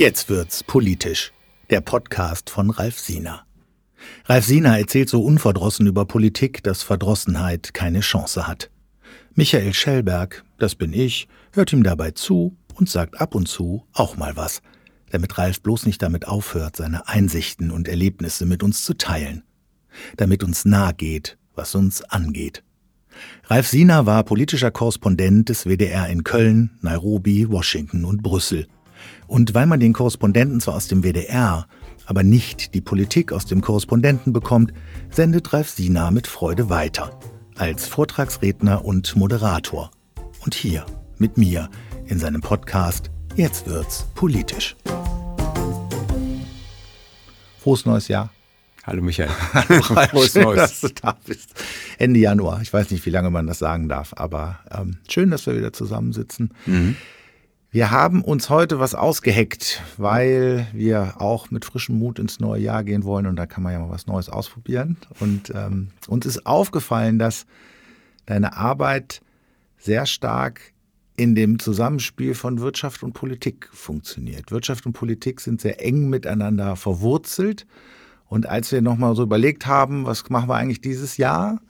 [0.00, 1.30] Jetzt wird's politisch.
[1.68, 3.44] Der Podcast von Ralf Siener.
[4.24, 8.70] Ralf Siener erzählt so unverdrossen über Politik, dass Verdrossenheit keine Chance hat.
[9.34, 14.16] Michael Schellberg, das bin ich, hört ihm dabei zu und sagt ab und zu auch
[14.16, 14.62] mal was,
[15.10, 19.42] damit Ralf bloß nicht damit aufhört, seine Einsichten und Erlebnisse mit uns zu teilen.
[20.16, 22.62] Damit uns nahe geht, was uns angeht.
[23.48, 28.66] Ralf Siener war politischer Korrespondent des WDR in Köln, Nairobi, Washington und Brüssel.
[29.30, 31.68] Und weil man den Korrespondenten zwar aus dem WDR,
[32.04, 34.72] aber nicht die Politik aus dem Korrespondenten bekommt,
[35.08, 37.16] sendet Ralf Siener mit Freude weiter.
[37.56, 39.92] Als Vortragsredner und Moderator.
[40.44, 40.84] Und hier
[41.18, 41.70] mit mir
[42.06, 44.74] in seinem Podcast Jetzt wird's politisch.
[47.60, 48.30] Frohes neues Jahr.
[48.82, 49.28] Hallo Michael.
[50.10, 50.58] Frohes schön, Neues.
[50.58, 51.54] dass du da bist.
[51.98, 52.62] Ende Januar.
[52.62, 55.72] Ich weiß nicht, wie lange man das sagen darf, aber ähm, schön, dass wir wieder
[55.72, 56.52] zusammensitzen.
[56.66, 56.96] Mhm.
[57.72, 62.82] Wir haben uns heute was ausgeheckt, weil wir auch mit frischem Mut ins neue Jahr
[62.82, 64.96] gehen wollen und da kann man ja mal was Neues ausprobieren.
[65.20, 67.46] Und ähm, uns ist aufgefallen, dass
[68.26, 69.22] deine Arbeit
[69.78, 70.72] sehr stark
[71.16, 74.50] in dem Zusammenspiel von Wirtschaft und Politik funktioniert.
[74.50, 77.68] Wirtschaft und Politik sind sehr eng miteinander verwurzelt.
[78.26, 81.60] Und als wir nochmal so überlegt haben, was machen wir eigentlich dieses Jahr,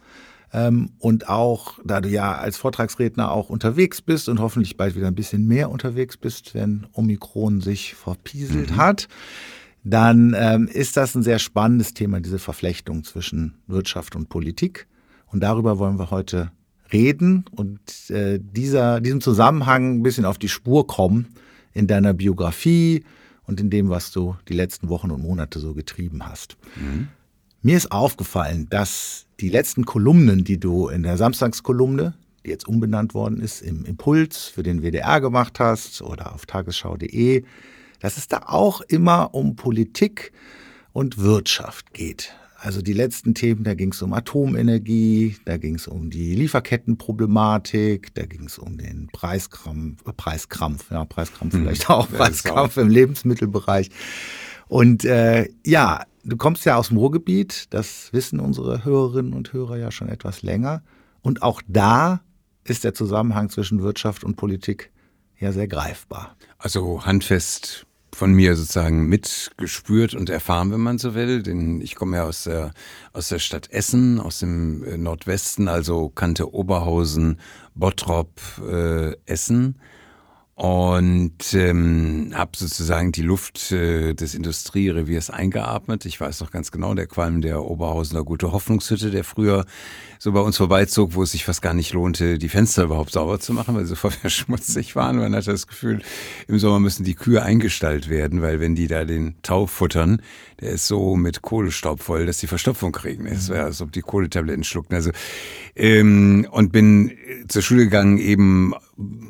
[0.52, 5.06] ähm, und auch, da du ja als Vortragsredner auch unterwegs bist und hoffentlich bald wieder
[5.06, 8.76] ein bisschen mehr unterwegs bist, wenn Omikron sich verpieselt mhm.
[8.76, 9.08] hat,
[9.84, 14.86] dann ähm, ist das ein sehr spannendes Thema, diese Verflechtung zwischen Wirtschaft und Politik.
[15.26, 16.50] Und darüber wollen wir heute
[16.92, 21.28] reden und äh, dieser, diesem Zusammenhang ein bisschen auf die Spur kommen
[21.72, 23.04] in deiner Biografie
[23.46, 26.56] und in dem, was du die letzten Wochen und Monate so getrieben hast.
[26.74, 27.08] Mhm.
[27.62, 33.14] Mir ist aufgefallen, dass die letzten Kolumnen, die du in der Samstagskolumne, die jetzt umbenannt
[33.14, 37.44] worden ist, im Impuls für den WDR gemacht hast oder auf tagesschau.de,
[38.00, 40.32] dass es da auch immer um Politik
[40.92, 42.34] und Wirtschaft geht.
[42.62, 48.14] Also die letzten Themen, da ging es um Atomenergie, da ging es um die Lieferkettenproblematik,
[48.14, 51.62] da ging es um den Preiskrampf, äh, Preiskrampf, ja, Preiskrampf hm.
[51.62, 53.88] vielleicht auch, Preiskrampf im Lebensmittelbereich.
[54.70, 59.76] Und äh, ja, du kommst ja aus dem Ruhrgebiet, das wissen unsere Hörerinnen und Hörer
[59.78, 60.84] ja schon etwas länger.
[61.22, 62.20] Und auch da
[62.62, 64.92] ist der Zusammenhang zwischen Wirtschaft und Politik
[65.40, 66.36] ja sehr greifbar.
[66.56, 71.42] Also handfest von mir sozusagen mitgespürt und erfahren, wenn man so will.
[71.42, 72.70] Denn ich komme ja aus der,
[73.12, 77.40] aus der Stadt Essen, aus dem äh, Nordwesten, also kannte Oberhausen,
[77.74, 79.80] Bottrop, äh, Essen
[80.60, 86.04] und ähm, habe sozusagen die Luft äh, des Industriereviers eingeatmet.
[86.04, 89.64] Ich weiß noch ganz genau, der Qualm der Oberhausener Gute Hoffnungshütte, der früher
[90.18, 93.40] so bei uns vorbeizog, wo es sich fast gar nicht lohnte, die Fenster überhaupt sauber
[93.40, 95.16] zu machen, weil sie vorher schmutzig waren.
[95.16, 96.02] Man hatte das Gefühl,
[96.46, 100.20] im Sommer müssen die Kühe eingestallt werden, weil wenn die da den Tau futtern,
[100.60, 103.24] der ist so mit Kohlestaub voll, dass die Verstopfung kriegen.
[103.24, 104.94] Es wäre, als ob die Kohletabletten schluckten.
[104.94, 105.10] Also
[105.74, 107.12] ähm, und bin
[107.48, 108.74] zur Schule gegangen eben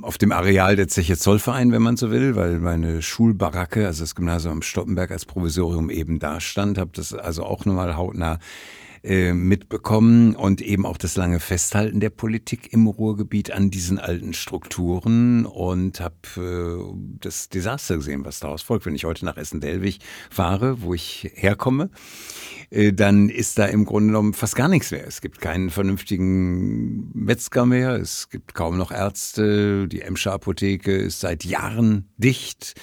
[0.02, 4.14] auf dem Areal der Zeche Zollverein, wenn man so will, weil meine Schulbaracke, also das
[4.14, 8.38] Gymnasium am Stoppenberg als Provisorium eben da stand, habe das also auch nochmal hautnah
[9.02, 14.34] äh, mitbekommen und eben auch das lange Festhalten der Politik im Ruhrgebiet an diesen alten
[14.34, 18.86] Strukturen und habe äh, das Desaster gesehen, was daraus folgt.
[18.86, 20.00] Wenn ich heute nach Essen-Delwig
[20.30, 21.90] fahre, wo ich herkomme,
[22.70, 25.06] äh, dann ist da im Grunde genommen fast gar nichts mehr.
[25.06, 31.20] Es gibt keinen vernünftigen Metzger mehr, es gibt kaum noch Ärzte, die Emscher Apotheke ist
[31.20, 32.74] seit Jahren dicht.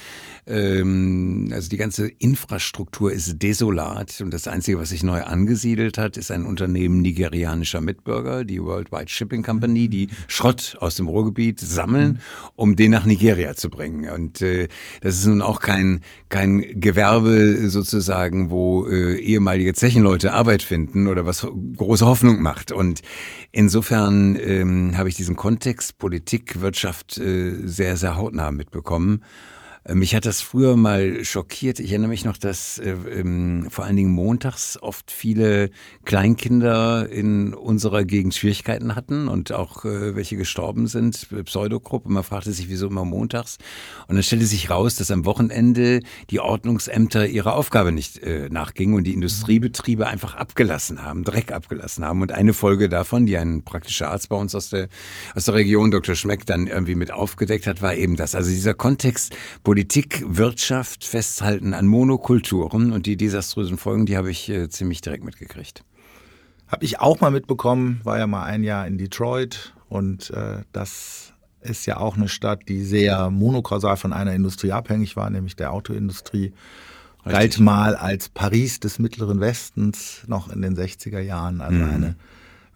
[0.47, 6.16] Ähm, also die ganze Infrastruktur ist desolat und das Einzige, was sich neu angesiedelt hat,
[6.16, 12.22] ist ein Unternehmen nigerianischer Mitbürger, die Worldwide Shipping Company, die Schrott aus dem Ruhrgebiet sammeln,
[12.56, 14.09] um den nach Nigeria zu bringen.
[14.09, 14.69] Und äh,
[15.02, 16.00] das ist nun auch kein,
[16.30, 21.46] kein Gewerbe sozusagen, wo äh, ehemalige Zechenleute Arbeit finden oder was
[21.76, 22.72] große Hoffnung macht.
[22.72, 23.02] Und
[23.52, 29.23] insofern ähm, habe ich diesen Kontext Politik, Wirtschaft äh, sehr, sehr hautnah mitbekommen.
[29.93, 31.79] Mich hat das früher mal schockiert.
[31.79, 35.69] Ich erinnere mich noch, dass äh, ähm, vor allen Dingen montags oft viele
[36.03, 42.09] Kleinkinder in unserer Gegend Schwierigkeiten hatten und auch äh, welche gestorben sind, Pseudogruppe.
[42.09, 43.59] Man fragte sich, wieso immer montags.
[44.09, 46.01] Und dann stellte sich raus, dass am Wochenende
[46.31, 52.03] die Ordnungsämter ihrer Aufgabe nicht äh, nachgingen und die Industriebetriebe einfach abgelassen haben, Dreck abgelassen
[52.03, 52.22] haben.
[52.22, 54.89] Und eine Folge davon, die ein praktischer Arzt bei uns aus der,
[55.34, 56.16] aus der Region, Dr.
[56.16, 58.35] Schmeck, dann irgendwie mit aufgedeckt hat, war eben das.
[58.35, 59.34] Also dieser Kontext,
[59.78, 65.24] Politik, Wirtschaft festhalten an Monokulturen und die desaströsen Folgen, die habe ich äh, ziemlich direkt
[65.24, 65.84] mitgekriegt.
[66.68, 71.35] Habe ich auch mal mitbekommen, war ja mal ein Jahr in Detroit und äh, das
[71.62, 75.72] ist ja auch eine Stadt, die sehr monokausal von einer Industrie abhängig war, nämlich der
[75.72, 76.53] Autoindustrie.
[77.20, 77.32] Richtig.
[77.32, 81.91] Galt mal als Paris des Mittleren Westens noch in den 60er Jahren, also mhm.
[81.91, 82.16] eine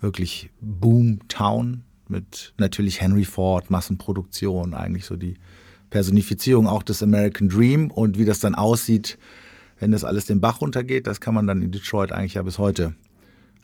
[0.02, 5.38] wirklich Boom-Town mit natürlich Henry Ford, Massenproduktion, eigentlich so die
[5.92, 9.20] Personifizierung auch des American Dream und wie das dann aussieht,
[9.80, 12.58] wenn das alles den Bach runtergeht, das kann man dann in Detroit eigentlich ja bis
[12.58, 12.96] heute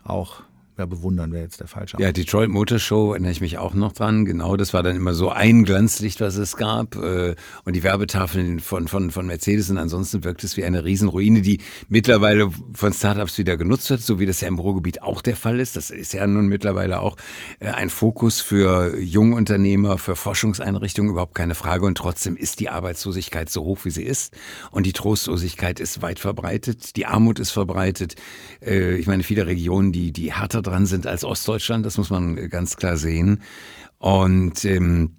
[0.03, 0.44] auch
[0.77, 1.97] ja, bewundern wäre jetzt der falsche.
[2.00, 4.25] Ja, Detroit Motor Show erinnere ich mich auch noch dran.
[4.25, 6.95] Genau, das war dann immer so ein Glanzlicht, was es gab.
[6.95, 7.35] Äh,
[7.65, 11.62] und die Werbetafeln von, von, von Mercedes und ansonsten wirkt es wie eine Riesenruine, die
[11.89, 15.59] mittlerweile von Startups wieder genutzt wird, so wie das ja im Ruhrgebiet auch der Fall
[15.59, 15.75] ist.
[15.75, 17.15] Das ist ja nun mittlerweile auch
[17.59, 21.88] äh, ein Fokus für Jungunternehmer, für Forschungseinrichtungen, überhaupt keine Frage.
[21.88, 24.35] Und trotzdem ist die Arbeitslosigkeit so hoch, wie sie ist.
[24.69, 26.95] Und die Trostlosigkeit ist weit verbreitet.
[26.97, 28.13] Die Armut ist verbreitet.
[28.63, 32.36] Äh, ich meine, viele Regionen, die, die härter dran sind als Ostdeutschland, das muss man
[32.50, 33.42] ganz klar sehen.
[33.98, 35.18] Und ähm,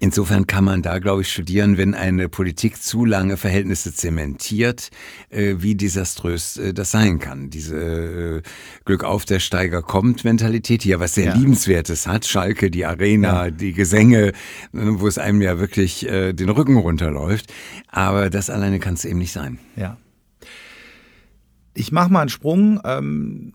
[0.00, 4.90] Insofern kann man da, glaube ich, studieren, wenn eine Politik zu lange Verhältnisse zementiert,
[5.28, 7.50] äh, wie desaströs äh, das sein kann.
[7.50, 8.42] Diese äh,
[8.84, 11.34] Glück auf der Steiger kommt Mentalität, die ja was sehr ja.
[11.34, 12.26] liebenswertes hat.
[12.26, 13.50] Schalke, die Arena, ja.
[13.50, 14.34] die Gesänge,
[14.72, 17.52] wo es einem ja wirklich äh, den Rücken runterläuft.
[17.88, 19.58] Aber das alleine kann es eben nicht sein.
[19.74, 19.96] Ja.
[21.74, 22.80] Ich mache mal einen Sprung.
[22.84, 23.52] Ähm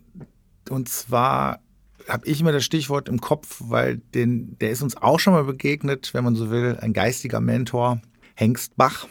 [0.69, 1.59] und zwar
[2.07, 5.43] habe ich immer das Stichwort im Kopf, weil den, der ist uns auch schon mal
[5.43, 8.01] begegnet, wenn man so will, ein geistiger Mentor,
[8.35, 9.07] Hengstbach.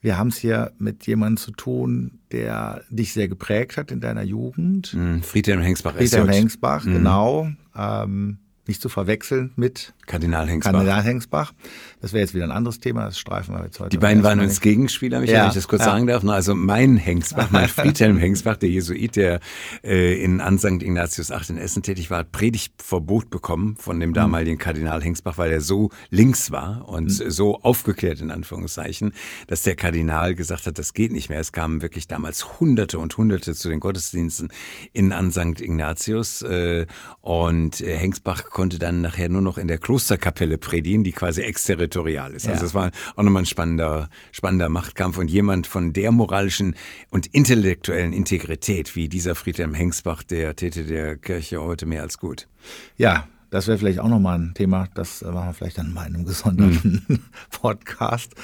[0.00, 4.22] Wir haben es hier mit jemandem zu tun, der dich sehr geprägt hat in deiner
[4.22, 4.94] Jugend.
[4.94, 5.94] Mhm, Friedhelm Hengstbach.
[5.94, 6.92] Friedhelm Hengstbach, mhm.
[6.94, 7.50] genau.
[7.76, 10.72] Ähm, nicht zu verwechseln mit Kardinal Hengsbach.
[10.72, 11.52] Kardinal Hengsbach.
[12.00, 13.90] Das wäre jetzt wieder ein anderes Thema, das streifen wir jetzt heute.
[13.90, 15.42] Die beiden waren uns Gegenspieler, ja.
[15.42, 15.92] wenn ich das kurz ja.
[15.92, 16.24] sagen darf.
[16.24, 19.40] Also mein Hengsbach, mein Friedhelm Hengsbach, der Jesuit, der
[19.82, 20.82] äh, in An St.
[20.82, 25.52] Ignatius 8 in Essen tätig war, hat Predigtverbot bekommen von dem damaligen Kardinal Hengsbach, weil
[25.52, 27.30] er so links war und mhm.
[27.30, 29.12] so aufgeklärt in Anführungszeichen,
[29.46, 31.40] dass der Kardinal gesagt hat, das geht nicht mehr.
[31.40, 34.48] Es kamen wirklich damals Hunderte und Hunderte zu den Gottesdiensten
[34.92, 35.60] in An St.
[35.60, 36.86] Ignatius äh,
[37.20, 42.32] und äh, Hengsbach konnte dann nachher nur noch in der Klosterkapelle predigen, die quasi exterritorial
[42.32, 42.46] ist.
[42.46, 42.52] Also ja.
[42.54, 46.74] Also das war auch nochmal ein spannender, spannender Machtkampf und jemand von der moralischen
[47.10, 52.48] und intellektuellen Integrität wie dieser Friedhelm Hengsbach, der täte der Kirche heute mehr als gut.
[52.96, 56.14] Ja, das wäre vielleicht auch nochmal ein Thema, das machen wir vielleicht dann mal in
[56.14, 57.18] einem gesonderten mhm.
[57.50, 58.34] Podcast.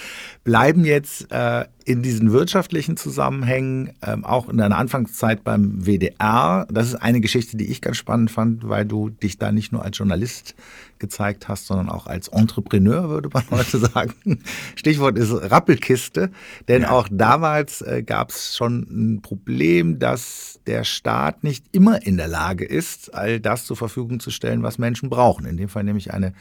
[0.45, 6.67] Bleiben jetzt äh, in diesen wirtschaftlichen Zusammenhängen, ähm, auch in deiner Anfangszeit beim WDR.
[6.71, 9.85] Das ist eine Geschichte, die ich ganz spannend fand, weil du dich da nicht nur
[9.85, 10.57] als Journalist
[10.99, 14.43] gezeigt hast, sondern auch als Entrepreneur, würde man heute sagen.
[14.75, 16.31] Stichwort ist Rappelkiste,
[16.69, 16.91] denn ja.
[16.91, 22.29] auch damals äh, gab es schon ein Problem, dass der Staat nicht immer in der
[22.29, 25.47] Lage ist, all das zur Verfügung zu stellen, was Menschen brauchen.
[25.47, 26.33] In dem Fall nämlich eine,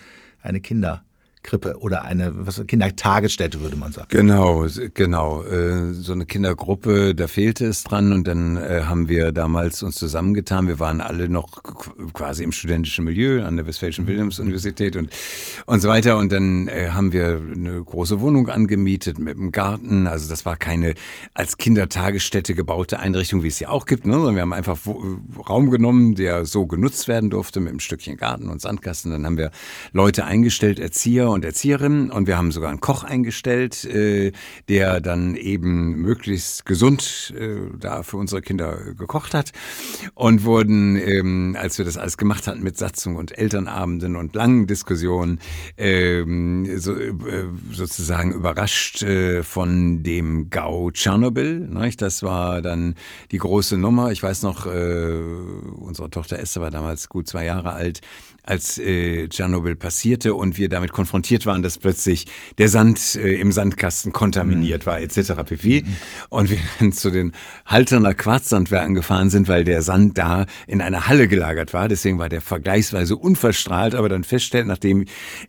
[0.41, 1.03] eine Kinder.
[1.45, 4.07] Krippe oder eine was, Kindertagesstätte, würde man sagen.
[4.09, 5.43] Genau, genau.
[5.43, 9.95] Äh, so eine Kindergruppe, da fehlte es dran und dann äh, haben wir damals uns
[9.95, 10.67] zusammengetan.
[10.67, 11.61] Wir waren alle noch
[12.13, 15.09] quasi im studentischen Milieu an der Westfälischen Wilhelms-Universität und,
[15.67, 16.17] und so weiter.
[16.17, 20.07] Und dann äh, haben wir eine große Wohnung angemietet mit einem Garten.
[20.07, 20.95] Also das war keine
[21.35, 24.13] als Kindertagesstätte gebaute Einrichtung, wie es ja auch gibt, ne?
[24.13, 24.79] sondern wir haben einfach
[25.47, 29.11] Raum genommen, der so genutzt werden durfte mit einem Stückchen Garten und Sandkasten.
[29.11, 29.51] Dann haben wir
[29.93, 34.31] Leute eingestellt, Erzieher und Erzieherinnen und wir haben sogar einen Koch eingestellt, äh,
[34.69, 39.51] der dann eben möglichst gesund äh, da für unsere Kinder gekocht hat
[40.13, 44.65] und wurden, ähm, als wir das alles gemacht hatten mit Satzung und Elternabenden und langen
[44.65, 45.39] Diskussionen,
[45.77, 47.13] ähm, so, äh,
[47.71, 51.67] sozusagen überrascht äh, von dem GAU Tschernobyl.
[51.67, 51.91] Ne?
[51.97, 52.95] Das war dann
[53.31, 54.13] die große Nummer.
[54.13, 55.19] Ich weiß noch, äh,
[55.75, 57.99] unsere Tochter Esther war damals gut zwei Jahre alt
[58.45, 63.51] als äh, Tschernobyl passierte und wir damit konfrontiert waren, dass plötzlich der Sand äh, im
[63.51, 64.85] Sandkasten kontaminiert mhm.
[64.85, 65.33] war etc.
[65.45, 65.81] pp.
[65.81, 65.95] Mhm.
[66.29, 67.31] Und wir dann zu den
[67.65, 71.87] Halterner Quarzsandwerken gefahren sind, weil der Sand da in einer Halle gelagert war.
[71.87, 75.05] Deswegen war der vergleichsweise unverstrahlt, aber dann feststellt, nachdem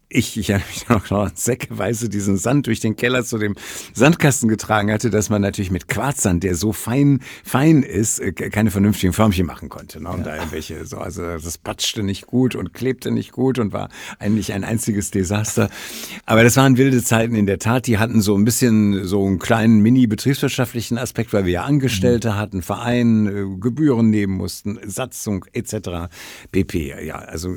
[0.08, 3.54] ich, ich habe mich noch, noch säckeweise diesen Sand durch den Keller zu dem
[3.92, 8.70] Sandkasten getragen hatte, dass man natürlich mit Quarzsand, der so fein, fein ist, äh, keine
[8.70, 10.02] vernünftigen Förmchen machen konnte.
[10.02, 10.08] Ne?
[10.08, 10.24] Und ja.
[10.24, 13.88] da irgendwelche, so, also das patschte nicht gut und klebte nicht gut und war
[14.20, 15.68] eigentlich ein einziges Desaster.
[16.24, 17.88] Aber das waren wilde Zeiten in der Tat.
[17.88, 22.36] Die hatten so ein bisschen so einen kleinen mini-betriebswirtschaftlichen Aspekt, weil wir ja Angestellte mhm.
[22.36, 26.08] hatten, Verein, äh, Gebühren nehmen mussten, Satzung etc.
[26.52, 26.94] BP.
[27.04, 27.52] Ja, also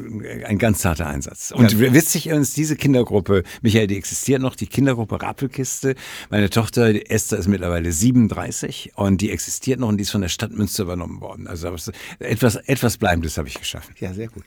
[0.46, 1.52] ein ganz zarter Einsatz.
[1.56, 1.94] Und ja.
[1.94, 5.94] witzig ist diese Kindergruppe, Michael, die existiert noch, die Kindergruppe Rappelkiste.
[6.32, 10.30] Meine Tochter Esther ist mittlerweile 37 und die existiert noch und die ist von der
[10.30, 11.46] Stadt Münster übernommen worden.
[11.46, 11.68] Also
[12.18, 13.94] etwas, etwas Bleibendes habe ich geschaffen.
[14.00, 14.46] Ja, sehr gut.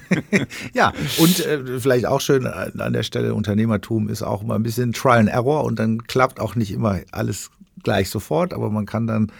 [0.74, 4.92] ja, und äh, vielleicht auch schön an der Stelle, Unternehmertum ist auch immer ein bisschen
[4.92, 7.50] Trial and Error und dann klappt auch nicht immer alles
[7.82, 9.30] gleich sofort, aber man kann dann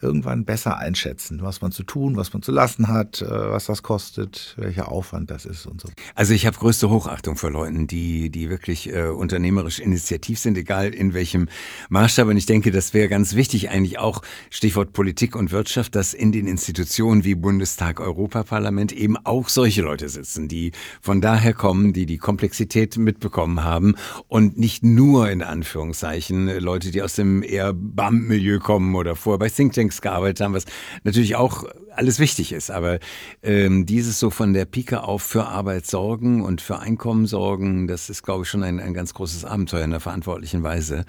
[0.00, 3.82] irgendwann besser einschätzen, was man zu tun, was man zu lassen hat, äh, was das
[3.82, 5.88] kostet, welcher Aufwand das ist und so.
[6.14, 10.94] Also ich habe größte Hochachtung für Leute, die, die wirklich äh, unternehmerisch initiativ sind, egal
[10.94, 11.48] in welchem
[11.88, 12.28] Maßstab.
[12.28, 16.32] Und ich denke, das wäre ganz wichtig, eigentlich auch Stichwort Politik und Wirtschaft, dass in
[16.32, 22.06] den Institutionen wie Bundestag, Europaparlament eben auch solche Leute sitzen, die von daher kommen, die
[22.06, 23.94] die Komplexität mitbekommen haben
[24.28, 29.48] und nicht nur in Anführungszeichen Leute, die aus dem eher BAM-Milieu kommen oder vorher bei
[29.48, 30.64] Think Tanks gearbeitet haben, was
[31.04, 31.64] natürlich auch
[31.94, 32.70] alles wichtig ist.
[32.70, 32.98] Aber
[33.42, 38.10] ähm, dieses so von der Pike auf für Arbeit sorgen und für Einkommen sorgen, das
[38.10, 41.04] ist, glaube ich, schon ein, ein ganz großes Abenteuer in der verantwortlichen Weise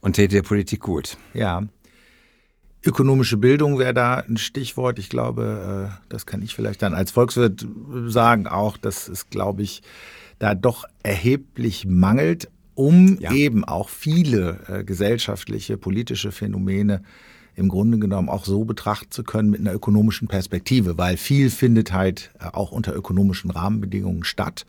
[0.00, 1.16] und täte der Politik gut.
[1.34, 1.64] Ja.
[2.84, 4.98] Ökonomische Bildung wäre da ein Stichwort.
[4.98, 7.66] Ich glaube, äh, das kann ich vielleicht dann als Volkswirt
[8.06, 9.82] sagen auch, dass es, glaube ich,
[10.38, 13.32] da doch erheblich mangelt, um ja.
[13.32, 17.02] eben auch viele äh, gesellschaftliche, politische Phänomene
[17.56, 21.92] im Grunde genommen auch so betrachten zu können mit einer ökonomischen Perspektive, weil viel findet
[21.92, 24.66] halt äh, auch unter ökonomischen Rahmenbedingungen statt.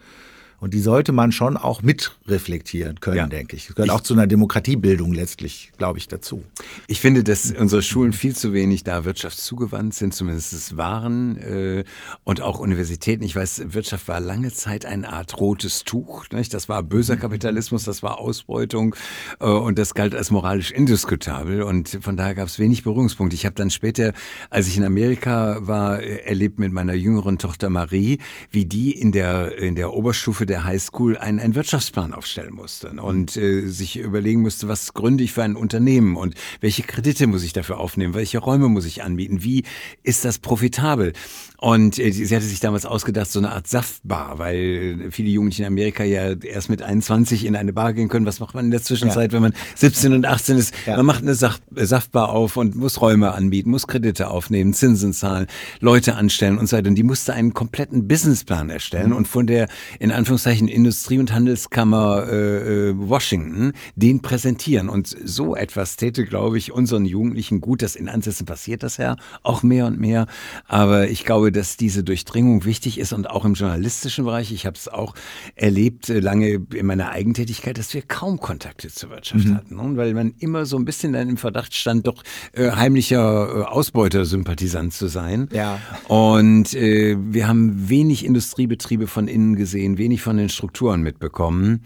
[0.62, 3.28] Und die sollte man schon auch mitreflektieren können, ja.
[3.28, 3.66] denke ich.
[3.66, 6.44] Das gehört ich, auch zu einer Demokratiebildung letztlich, glaube ich, dazu.
[6.86, 11.38] Ich finde, dass unsere Schulen viel zu wenig da wirtschaftszugewandt sind, zumindest es waren.
[11.38, 11.84] Äh,
[12.24, 13.24] und auch Universitäten.
[13.24, 16.26] Ich weiß, Wirtschaft war lange Zeit eine Art rotes Tuch.
[16.32, 16.54] Nicht?
[16.54, 18.96] Das war böser Kapitalismus, das war Ausbeutung
[19.40, 21.64] äh, und das galt als moralisch indiskutabel.
[21.64, 23.34] Und von daher gab es wenig Berührungspunkte.
[23.34, 24.14] Ich habe dann später,
[24.52, 28.20] als ich in Amerika war, erlebt mit meiner jüngeren Tochter Marie,
[28.52, 33.38] wie die in der, in der Oberstufe der Highschool einen, einen Wirtschaftsplan aufstellen musste und
[33.38, 37.54] äh, sich überlegen musste, was gründe ich für ein Unternehmen und welche Kredite muss ich
[37.54, 39.64] dafür aufnehmen, welche Räume muss ich anbieten, wie
[40.04, 41.14] ist das profitabel.
[41.58, 45.68] Und äh, sie hatte sich damals ausgedacht, so eine Art Saftbar, weil viele Jugendliche in
[45.68, 48.26] Amerika ja erst mit 21 in eine Bar gehen können.
[48.26, 49.36] Was macht man in der Zwischenzeit, ja.
[49.36, 50.74] wenn man 17 und 18 ist?
[50.86, 50.98] Ja.
[50.98, 55.48] Man macht eine Saft Saftbar auf und muss Räume anbieten, muss Kredite aufnehmen, Zinsen zahlen,
[55.80, 56.90] Leute anstellen und so weiter.
[56.90, 59.16] Und die musste einen kompletten Businessplan erstellen mhm.
[59.16, 59.68] und von der,
[60.00, 64.90] in Anführungszeichen, Industrie- und Handelskammer äh, äh, Washington den präsentieren.
[64.90, 67.82] Und so etwas täte, glaube ich, unseren Jugendlichen gut.
[67.82, 70.28] Das in Ansätzen passiert das ja auch mehr und mehr.
[70.68, 74.52] Aber ich glaube, dass diese Durchdringung wichtig ist und auch im journalistischen Bereich.
[74.52, 75.16] Ich habe es auch
[75.56, 79.56] erlebt äh, lange in meiner Eigentätigkeit, dass wir kaum Kontakte zur Wirtschaft mhm.
[79.56, 79.98] hatten, ne?
[79.98, 84.94] weil man immer so ein bisschen dann im Verdacht stand, doch äh, heimlicher äh, Ausbeutersympathisant
[84.94, 85.50] zu sein.
[85.52, 85.80] Ja.
[86.08, 91.82] Und äh, wir haben wenig Industriebetriebe von innen gesehen, wenig von den Strukturen mitbekommen.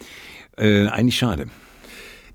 [0.57, 1.47] Äh, eigentlich schade.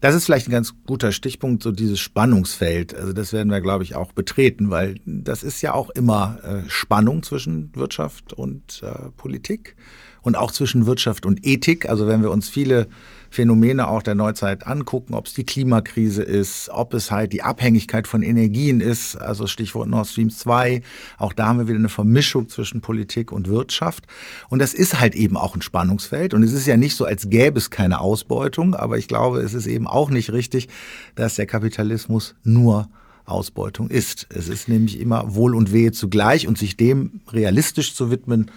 [0.00, 2.94] Das ist vielleicht ein ganz guter Stichpunkt, so dieses Spannungsfeld.
[2.94, 6.68] Also das werden wir, glaube ich, auch betreten, weil das ist ja auch immer äh,
[6.70, 9.76] Spannung zwischen Wirtschaft und äh, Politik
[10.22, 11.86] und auch zwischen Wirtschaft und Ethik.
[11.88, 12.88] Also wenn wir uns viele
[13.30, 18.08] Phänomene auch der Neuzeit angucken, ob es die Klimakrise ist, ob es halt die Abhängigkeit
[18.08, 20.82] von Energien ist, also Stichwort Nord Stream 2.
[21.16, 24.04] Auch da haben wir wieder eine Vermischung zwischen Politik und Wirtschaft.
[24.48, 26.34] Und das ist halt eben auch ein Spannungsfeld.
[26.34, 29.54] Und es ist ja nicht so, als gäbe es keine Ausbeutung, aber ich glaube, es
[29.54, 30.68] ist eben auch nicht richtig,
[31.14, 32.88] dass der Kapitalismus nur
[33.26, 34.26] Ausbeutung ist.
[34.30, 38.50] Es ist nämlich immer Wohl und Wehe zugleich und sich dem realistisch zu widmen,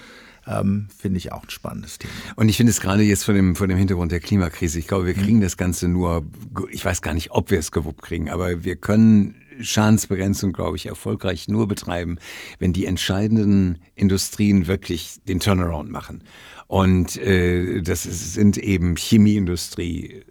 [0.48, 2.14] ähm, finde ich auch ein spannendes Thema.
[2.36, 5.06] Und ich finde es gerade jetzt vor dem, vor dem Hintergrund der Klimakrise, ich glaube,
[5.06, 5.42] wir kriegen mhm.
[5.42, 6.26] das Ganze nur,
[6.72, 10.88] ich weiß gar nicht, ob wir es gewuppt kriegen, aber wir können Schadensbegrenzung, glaube ich,
[10.88, 12.18] erfolgreich nur betreiben,
[12.60, 16.24] wenn die entscheidenden Industrien wirklich den Turnaround machen.
[16.68, 20.24] Und äh, das ist, sind eben Chemieindustrie,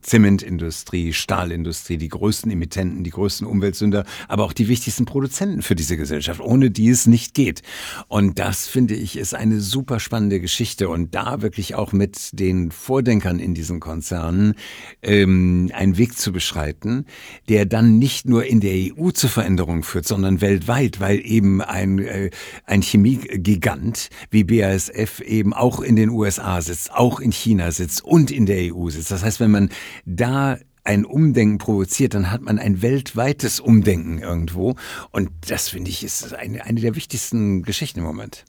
[0.00, 5.96] Zementindustrie, Stahlindustrie, die größten Emittenten, die größten Umweltsünder, aber auch die wichtigsten Produzenten für diese
[5.96, 7.62] Gesellschaft, ohne die es nicht geht.
[8.08, 12.70] Und das finde ich ist eine super spannende Geschichte und da wirklich auch mit den
[12.70, 14.54] Vordenkern in diesen Konzernen
[15.02, 17.06] ähm, einen Weg zu beschreiten,
[17.48, 21.98] der dann nicht nur in der EU zu Veränderungen führt, sondern weltweit, weil eben ein,
[21.98, 22.30] äh,
[22.64, 28.30] ein Chemiegigant wie BASF eben auch in den USA sitzt, auch in China sitzt und
[28.30, 29.10] in der EU sitzt.
[29.10, 29.70] Das heißt, wenn man
[30.04, 34.76] da ein Umdenken provoziert, dann hat man ein weltweites Umdenken irgendwo.
[35.10, 38.44] Und das finde ich ist eine, eine der wichtigsten Geschichten im Moment.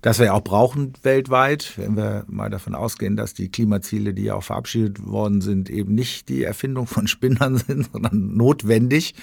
[0.00, 4.34] Das wir auch brauchen weltweit, wenn wir mal davon ausgehen, dass die Klimaziele, die ja
[4.34, 9.14] auch verabschiedet worden sind, eben nicht die Erfindung von Spinnern sind, sondern notwendig,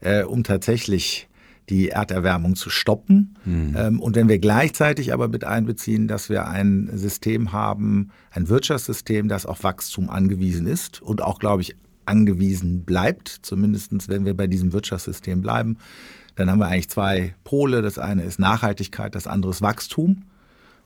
[0.00, 1.28] äh, um tatsächlich
[1.68, 3.36] die Erderwärmung zu stoppen.
[3.44, 3.74] Mhm.
[3.76, 9.28] Ähm, und wenn wir gleichzeitig aber mit einbeziehen, dass wir ein System haben, ein Wirtschaftssystem,
[9.28, 11.74] das auf Wachstum angewiesen ist und auch, glaube ich,
[12.06, 15.78] angewiesen bleibt, zumindest wenn wir bei diesem Wirtschaftssystem bleiben,
[16.36, 17.80] dann haben wir eigentlich zwei Pole.
[17.80, 20.24] Das eine ist Nachhaltigkeit, das andere ist Wachstum.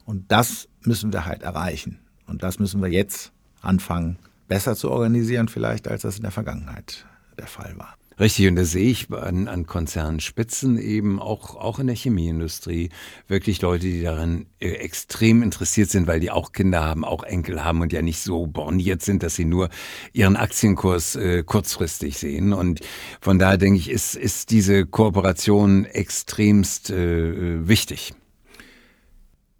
[0.04, 1.98] Und das müssen wir halt erreichen.
[2.26, 7.06] Und das müssen wir jetzt anfangen, besser zu organisieren, vielleicht, als das in der Vergangenheit
[7.38, 7.97] der Fall war.
[8.20, 12.90] Richtig, und da sehe ich an, an Konzernspitzen eben auch, auch in der Chemieindustrie
[13.28, 17.62] wirklich Leute, die daran äh, extrem interessiert sind, weil die auch Kinder haben, auch Enkel
[17.62, 19.68] haben und ja nicht so borniert sind, dass sie nur
[20.12, 22.52] ihren Aktienkurs äh, kurzfristig sehen.
[22.52, 22.80] Und
[23.20, 28.14] von daher denke ich, ist, ist diese Kooperation extremst äh, wichtig.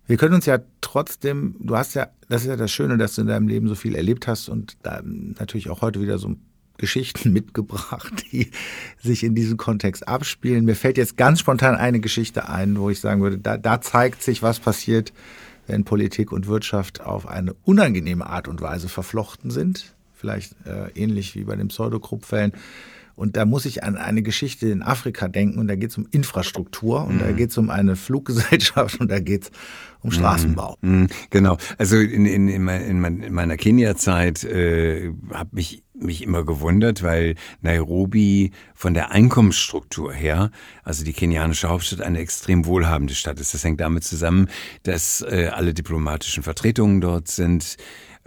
[0.09, 3.21] Wir können uns ja trotzdem, du hast ja, das ist ja das Schöne, dass du
[3.21, 6.48] in deinem Leben so viel erlebt hast und da natürlich auch heute wieder so ein
[6.79, 8.51] Geschichten mitgebracht, die
[8.99, 10.65] sich in diesem Kontext abspielen.
[10.65, 14.23] Mir fällt jetzt ganz spontan eine Geschichte ein, wo ich sagen würde, da, da zeigt
[14.23, 15.13] sich, was passiert,
[15.67, 19.95] wenn Politik und Wirtschaft auf eine unangenehme Art und Weise verflochten sind.
[20.15, 22.53] Vielleicht äh, ähnlich wie bei den Pseudokruppfällen.
[23.19, 26.07] Und da muss ich an eine Geschichte in Afrika denken und da geht es um
[26.13, 27.19] Infrastruktur und mhm.
[27.19, 29.51] da geht es um eine Fluggesellschaft und da geht es
[30.03, 30.77] um Straßenbau.
[30.83, 31.01] Mhm.
[31.01, 31.07] Mhm.
[31.31, 31.57] Genau.
[31.79, 38.95] Also in, in, in, meiner Kenia-Zeit äh, habe mich mich immer gewundert, weil Nairobi von
[38.95, 40.51] der Einkommensstruktur her,
[40.85, 43.55] also die kenianische Hauptstadt, eine extrem wohlhabende Stadt ist.
[43.55, 44.49] Das hängt damit zusammen,
[44.83, 47.77] dass äh, alle diplomatischen Vertretungen dort sind,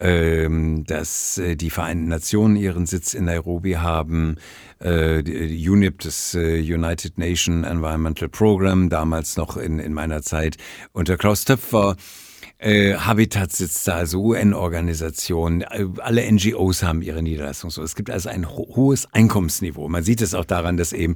[0.01, 4.37] ähm, dass äh, die Vereinten Nationen ihren Sitz in Nairobi haben,
[4.79, 5.21] äh,
[5.69, 10.57] UNIP, das äh, United Nation Environmental Program, damals noch in, in meiner Zeit
[10.91, 11.95] unter Klaus Töpfer
[12.61, 17.71] äh, Habitat sitzt da, also UN-Organisationen, äh, alle NGOs haben ihre Niederlassung.
[17.71, 19.89] So, es gibt also ein ho hohes Einkommensniveau.
[19.89, 21.15] Man sieht es auch daran, dass eben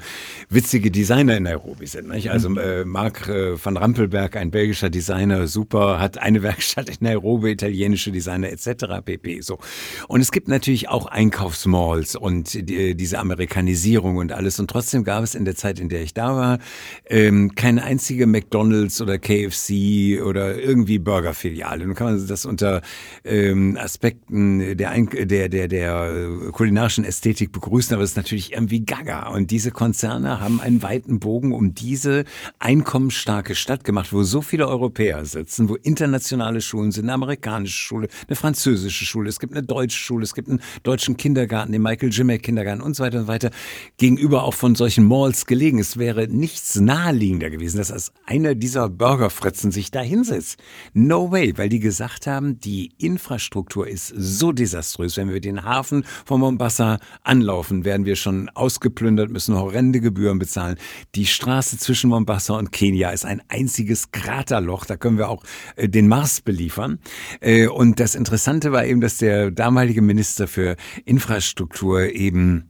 [0.50, 2.08] witzige Designer in Nairobi sind.
[2.10, 2.32] Nicht?
[2.32, 2.58] Also mhm.
[2.58, 8.12] äh, Marc äh, van Rampelberg, ein belgischer Designer, super, hat eine Werkstatt in Nairobi, italienische
[8.12, 9.02] Designer etc.
[9.06, 9.42] pp.
[9.42, 9.60] So
[10.08, 14.60] und es gibt natürlich auch Einkaufsmalls und die, diese Amerikanisierung und alles.
[14.60, 16.60] Und trotzdem gab es in der Zeit, in der ich da war,
[17.08, 21.86] ähm, keine einzige McDonald's oder KFC oder irgendwie Burger Filiale.
[21.86, 22.82] Nun kann man das unter
[23.24, 29.30] ähm, Aspekten der, der, der, der kulinarischen Ästhetik begrüßen, aber es ist natürlich irgendwie gaga.
[29.30, 32.26] Und diese Konzerne haben einen weiten Bogen um diese
[32.60, 38.08] einkommensstarke Stadt gemacht, wo so viele Europäer sitzen, wo internationale Schulen sind, eine amerikanische Schule,
[38.28, 42.10] eine französische Schule, es gibt eine deutsche Schule, es gibt einen deutschen Kindergarten, den Michael
[42.12, 43.52] Jimmy Kindergarten und so weiter und weiter,
[43.98, 45.80] gegenüber auch von solchen Malls gelegen.
[45.80, 50.60] Es wäre nichts naheliegender gewesen, dass als einer dieser Burgerfritzen sich da hinsetzt.
[50.94, 55.18] No way, weil die gesagt haben, die Infrastruktur ist so desaströs.
[55.18, 60.78] Wenn wir den Hafen von Mombasa anlaufen, werden wir schon ausgeplündert, müssen horrende Gebühren bezahlen.
[61.16, 64.86] Die Straße zwischen Mombasa und Kenia ist ein einziges Kraterloch.
[64.86, 65.44] Da können wir auch
[65.76, 67.00] äh, den Mars beliefern.
[67.42, 72.70] Äh, und das Interessante war eben, dass der damalige Minister für Infrastruktur eben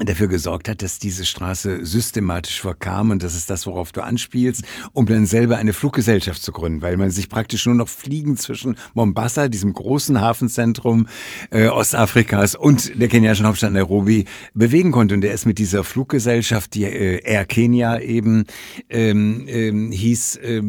[0.00, 4.64] dafür gesorgt hat, dass diese Straße systematisch verkam und das ist das, worauf du anspielst,
[4.92, 8.76] um dann selber eine Fluggesellschaft zu gründen, weil man sich praktisch nur noch fliegen zwischen
[8.94, 11.06] Mombasa, diesem großen Hafenzentrum
[11.50, 15.14] äh, Ostafrikas und der kenianischen Hauptstadt Nairobi bewegen konnte.
[15.14, 18.46] Und er ist mit dieser Fluggesellschaft, die äh, Air Kenya eben
[18.90, 20.62] ähm, ähm, hieß, äh,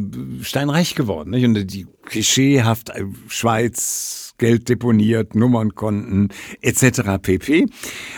[0.43, 1.31] steinreich geworden.
[1.31, 1.45] Nicht?
[1.45, 6.29] Und die klischeehaft äh, Schweiz, Geld deponiert, Nummernkonten
[6.61, 7.01] etc.
[7.21, 7.67] pp.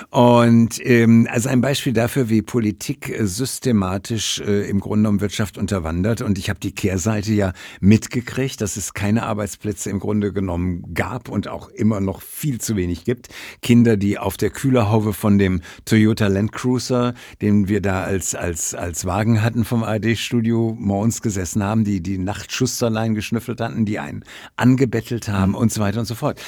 [0.09, 5.57] Und ähm, also ein Beispiel dafür, wie Politik äh, systematisch äh, im Grunde genommen Wirtschaft
[5.57, 6.21] unterwandert.
[6.21, 11.29] Und ich habe die Kehrseite ja mitgekriegt, dass es keine Arbeitsplätze im Grunde genommen gab
[11.29, 13.29] und auch immer noch viel zu wenig gibt.
[13.61, 18.73] Kinder, die auf der Kühlerhaube von dem Toyota Land Cruiser, den wir da als, als,
[18.73, 24.23] als Wagen hatten vom ARD-Studio, morgens gesessen haben, die die Nachtschusserlein geschnüffelt hatten, die einen
[24.55, 26.41] angebettelt haben und so weiter und so fort.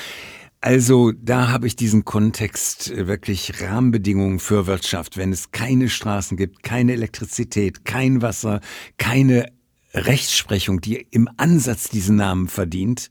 [0.61, 5.15] Also da habe ich diesen Kontext äh, wirklich Rahmenbedingungen für Wirtschaft.
[5.15, 8.59] Wenn es keine Straßen gibt, keine Elektrizität, kein Wasser,
[8.97, 9.51] keine
[9.93, 13.09] Rechtsprechung, die im Ansatz diesen Namen verdient,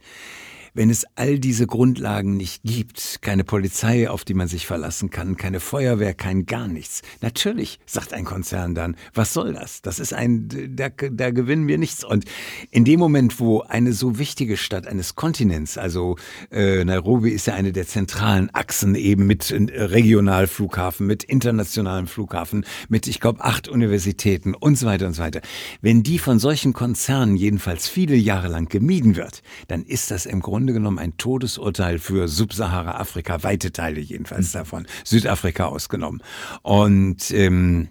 [0.75, 5.37] wenn es all diese Grundlagen nicht gibt, keine Polizei, auf die man sich verlassen kann,
[5.37, 7.03] keine Feuerwehr, kein gar nichts.
[7.21, 9.83] Natürlich, sagt ein Konzern dann, was soll das?
[9.83, 12.05] Das ist ein, da, da gewinnen wir nichts.
[12.05, 12.25] Und
[12.71, 16.17] in dem Moment, wo eine so wichtige Stadt eines Kontinents, also
[16.51, 22.65] äh, Nairobi ist ja eine der zentralen Achsen eben mit äh, Regionalflughafen, mit internationalem Flughafen,
[22.89, 25.41] mit, ich glaube, acht Universitäten und so weiter und so weiter.
[25.81, 30.41] Wenn die von solchen Konzernen jedenfalls viele Jahre lang gemieden wird, dann ist das im
[30.41, 34.59] Grunde Grunde genommen ein Todesurteil für Subsahara-Afrika, weite Teile jedenfalls mhm.
[34.59, 36.21] davon, Südafrika ausgenommen.
[36.63, 37.91] Und ähm,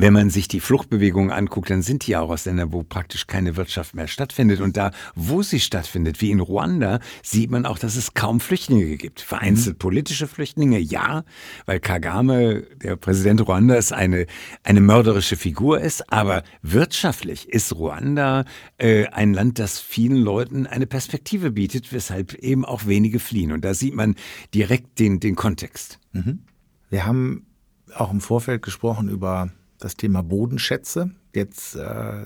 [0.00, 3.56] wenn man sich die Fluchtbewegungen anguckt, dann sind die auch aus Ländern, wo praktisch keine
[3.56, 4.60] Wirtschaft mehr stattfindet.
[4.60, 8.96] Und da, wo sie stattfindet, wie in Ruanda, sieht man auch, dass es kaum Flüchtlinge
[8.96, 9.20] gibt.
[9.20, 9.78] Vereinzelt mhm.
[9.78, 11.24] politische Flüchtlinge, ja,
[11.66, 14.26] weil Kagame, der Präsident Ruandas, eine,
[14.64, 16.12] eine mörderische Figur ist.
[16.12, 18.44] Aber wirtschaftlich ist Ruanda
[18.78, 23.52] äh, ein Land, das vielen Leuten eine Perspektive bietet, weshalb eben auch wenige fliehen.
[23.52, 24.14] Und da sieht man
[24.54, 25.98] direkt den, den Kontext.
[26.12, 26.40] Mhm.
[26.88, 27.46] Wir haben
[27.94, 31.10] auch im Vorfeld gesprochen über das Thema Bodenschätze.
[31.34, 32.24] Jetzt äh,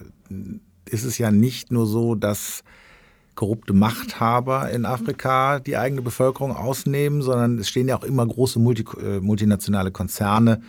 [0.84, 2.62] ist es ja nicht nur so, dass
[3.34, 8.58] korrupte Machthaber in Afrika die eigene Bevölkerung ausnehmen, sondern es stehen ja auch immer große
[8.58, 10.62] Multi äh, multinationale Konzerne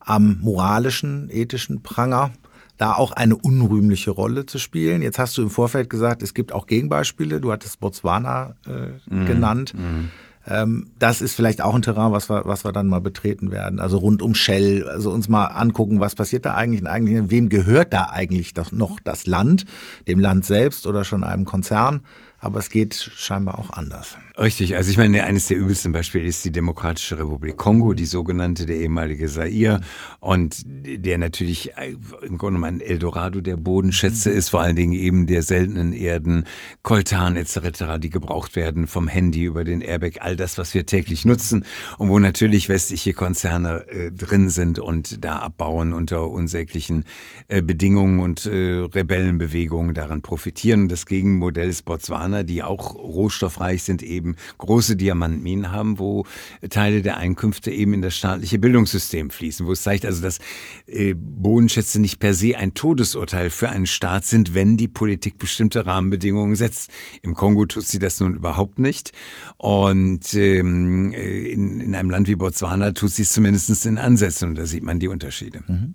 [0.00, 2.32] am moralischen, ethischen Pranger,
[2.78, 5.02] da auch eine unrühmliche Rolle zu spielen.
[5.02, 7.40] Jetzt hast du im Vorfeld gesagt, es gibt auch Gegenbeispiele.
[7.40, 9.26] Du hattest Botswana äh, mhm.
[9.26, 9.74] genannt.
[9.74, 10.08] Mhm.
[10.46, 13.78] Ähm, das ist vielleicht auch ein Terrain, was wir, was wir dann mal betreten werden.
[13.78, 17.48] Also rund um Shell, also uns mal angucken, was passiert da eigentlich und eigentlich, wem
[17.48, 19.66] gehört da eigentlich doch noch das Land,
[20.08, 22.00] dem Land selbst oder schon einem Konzern?
[22.38, 24.16] Aber es geht scheinbar auch anders.
[24.40, 28.64] Richtig, also ich meine, eines der übelsten Beispiele ist die Demokratische Republik Kongo, die sogenannte,
[28.64, 29.82] der ehemalige Zaire
[30.18, 31.90] und der natürlich äh,
[32.22, 36.44] im Grunde genommen ein Eldorado der Bodenschätze ist, vor allen Dingen eben der seltenen Erden,
[36.82, 41.26] Koltan etc., die gebraucht werden vom Handy über den Airbag, all das, was wir täglich
[41.26, 41.66] nutzen
[41.98, 47.04] und wo natürlich westliche Konzerne äh, drin sind und da abbauen unter unsäglichen
[47.48, 50.84] äh, Bedingungen und äh, Rebellenbewegungen daran profitieren.
[50.84, 56.24] Und das Gegenmodell ist Botswana, die auch rohstoffreich sind, eben eben große Diamantminen haben, wo
[56.68, 60.38] Teile der Einkünfte eben in das staatliche Bildungssystem fließen, wo es zeigt also, dass
[60.86, 65.86] äh, Bodenschätze nicht per se ein Todesurteil für einen Staat sind, wenn die Politik bestimmte
[65.86, 66.90] Rahmenbedingungen setzt.
[67.22, 69.12] Im Kongo tut sie das nun überhaupt nicht.
[69.56, 74.50] Und ähm, äh, in, in einem Land wie Botswana tut sie es zumindest in Ansätzen
[74.50, 75.62] und da sieht man die Unterschiede.
[75.66, 75.94] Mhm.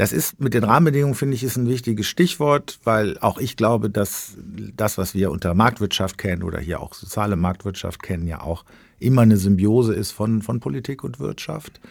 [0.00, 3.90] Das ist mit den Rahmenbedingungen, finde ich, ist ein wichtiges Stichwort, weil auch ich glaube,
[3.90, 4.34] dass
[4.74, 8.64] das, was wir unter Marktwirtschaft kennen oder hier auch soziale Marktwirtschaft kennen, ja auch
[8.98, 11.82] immer eine Symbiose ist von, von Politik und Wirtschaft.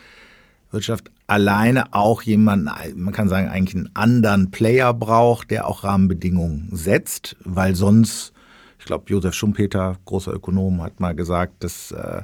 [0.72, 6.69] Wirtschaft alleine auch jemanden, man kann sagen, eigentlich einen anderen Player braucht, der auch Rahmenbedingungen
[6.72, 8.34] setzt, weil sonst,
[8.80, 12.24] ich glaube, Josef Schumpeter, großer Ökonom, hat mal gesagt, dass äh,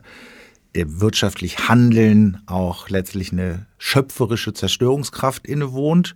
[0.76, 6.16] wirtschaftlich Handeln auch letztlich eine schöpferische Zerstörungskraft innewohnt.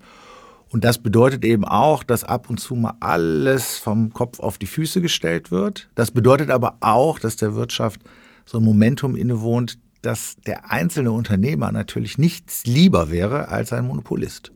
[0.70, 4.68] Und das bedeutet eben auch, dass ab und zu mal alles vom Kopf auf die
[4.68, 5.90] Füße gestellt wird.
[5.96, 8.02] Das bedeutet aber auch, dass der Wirtschaft
[8.46, 14.52] so ein Momentum innewohnt, dass der einzelne Unternehmer natürlich nichts lieber wäre als ein Monopolist.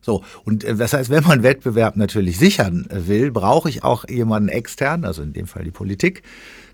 [0.00, 4.48] So, und äh, das heißt, wenn man Wettbewerb natürlich sichern will, brauche ich auch jemanden
[4.48, 6.22] extern, also in dem Fall die Politik,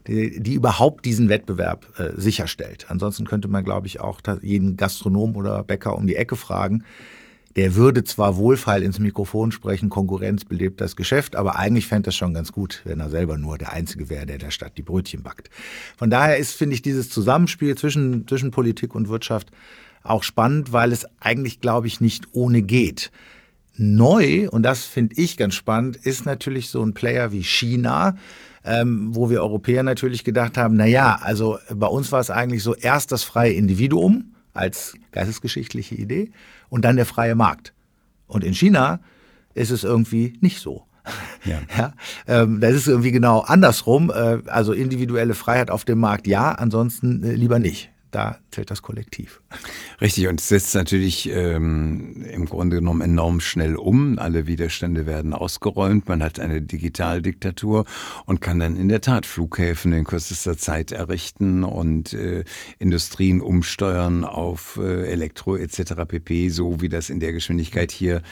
[0.07, 2.87] die, die überhaupt diesen Wettbewerb äh, sicherstellt.
[2.89, 6.85] Ansonsten könnte man, glaube ich, auch jeden Gastronom oder Bäcker um die Ecke fragen.
[7.57, 12.17] Der würde zwar wohlfeil ins Mikrofon sprechen, Konkurrenz belebt das Geschäft, aber eigentlich fände das
[12.17, 15.23] schon ganz gut, wenn er selber nur der Einzige wäre, der der Stadt die Brötchen
[15.23, 15.51] backt.
[15.97, 19.53] Von daher ist, finde ich, dieses Zusammenspiel zwischen, zwischen Politik und Wirtschaft
[20.05, 23.11] auch spannend, weil es eigentlich, glaube ich, nicht ohne geht.
[23.77, 28.17] Neu, und das finde ich ganz spannend, ist natürlich so ein Player wie China,
[28.65, 32.63] ähm, wo wir Europäer natürlich gedacht haben, na ja, also bei uns war es eigentlich
[32.63, 36.31] so erst das freie Individuum als geistesgeschichtliche Idee
[36.69, 37.73] und dann der freie Markt.
[38.29, 39.01] Und in China
[39.55, 40.85] ist es irgendwie nicht so.
[41.45, 41.61] Ja.
[41.77, 41.93] ja
[42.29, 44.11] ähm, das ist irgendwie genau andersrum.
[44.11, 48.83] Äh, also individuelle Freiheit auf dem Markt ja, ansonsten äh, lieber nicht da zählt das
[48.83, 49.41] Kollektiv.
[50.01, 54.19] Richtig, und es setzt natürlich ähm, im Grunde genommen enorm schnell um.
[54.19, 56.09] Alle Widerstände werden ausgeräumt.
[56.09, 57.85] Man hat eine Digitaldiktatur
[58.27, 62.45] und kann dann in der Tat Flughäfen in kürzester Zeit errichten und äh,
[62.79, 65.95] Industrien umsteuern auf äh, Elektro etc.
[66.07, 68.23] pp., so wie das in der Geschwindigkeit hier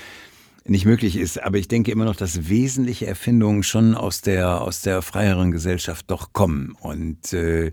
[0.64, 1.42] nicht möglich ist.
[1.42, 6.10] Aber ich denke immer noch, dass wesentliche Erfindungen schon aus der, aus der freieren Gesellschaft
[6.10, 6.76] doch kommen.
[6.80, 7.72] Und äh,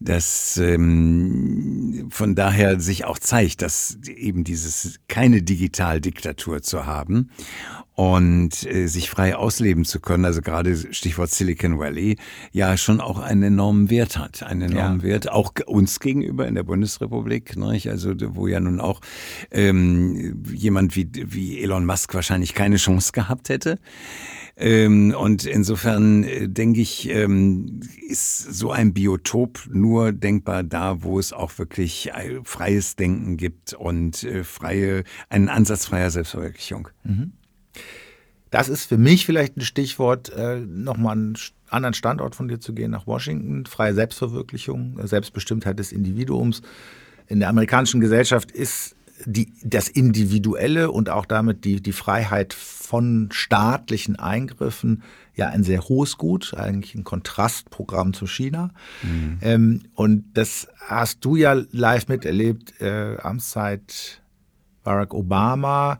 [0.00, 7.30] dass ähm, von daher sich auch zeigt, dass eben dieses keine Digitaldiktatur zu haben
[7.94, 12.18] und äh, sich frei ausleben zu können, also gerade Stichwort Silicon Valley,
[12.52, 15.06] ja schon auch einen enormen Wert hat, einen enormen ja.
[15.06, 17.88] Wert, auch uns gegenüber in der Bundesrepublik, nicht?
[17.88, 19.00] also wo ja nun auch
[19.50, 23.78] ähm, jemand wie, wie Elon Musk wahrscheinlich keine Chance gehabt hätte.
[24.58, 31.18] Ähm, und insofern äh, denke ich, ähm, ist so ein Biotop nur denkbar da, wo
[31.18, 36.88] es auch wirklich äh, freies Denken gibt und äh, freie, einen Ansatz freier Selbstverwirklichung.
[37.04, 37.32] Mhm.
[38.50, 41.36] Das ist für mich vielleicht ein Stichwort, äh, nochmal einen
[41.68, 43.66] anderen Standort von dir zu gehen, nach Washington.
[43.66, 46.62] Freie Selbstverwirklichung, Selbstbestimmtheit des Individuums.
[47.26, 53.28] In der amerikanischen Gesellschaft ist die, das Individuelle und auch damit die, die Freiheit von
[53.32, 55.02] staatlichen Eingriffen
[55.34, 58.70] ja ein sehr hohes Gut, eigentlich ein Kontrastprogramm zu China.
[59.02, 59.38] Mhm.
[59.42, 64.22] Ähm, und das hast du ja live miterlebt, äh, Amtszeit
[64.84, 65.98] Barack Obama,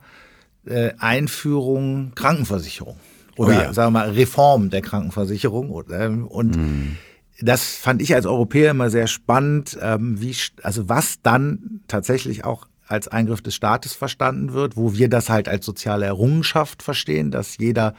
[0.65, 2.97] äh, Einführung Krankenversicherung
[3.37, 3.73] oder oh ja.
[3.73, 5.69] sagen wir mal Reform der Krankenversicherung.
[5.69, 6.97] Und, ähm, und mhm.
[7.39, 12.67] das fand ich als Europäer immer sehr spannend, ähm, wie, also was dann tatsächlich auch
[12.87, 17.57] als Eingriff des Staates verstanden wird, wo wir das halt als soziale Errungenschaft verstehen, dass
[17.57, 17.93] jeder,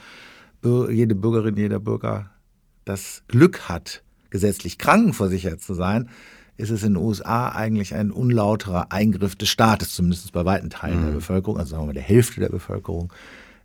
[0.62, 2.30] jede Bürgerin, jeder Bürger
[2.84, 6.08] das Glück hat, gesetzlich krankenversichert zu sein,
[6.56, 11.00] ist es in den USA eigentlich ein unlauterer Eingriff des Staates, zumindest bei weiten Teilen
[11.00, 11.06] mhm.
[11.06, 13.12] der Bevölkerung, also sagen wir mal der Hälfte der Bevölkerung.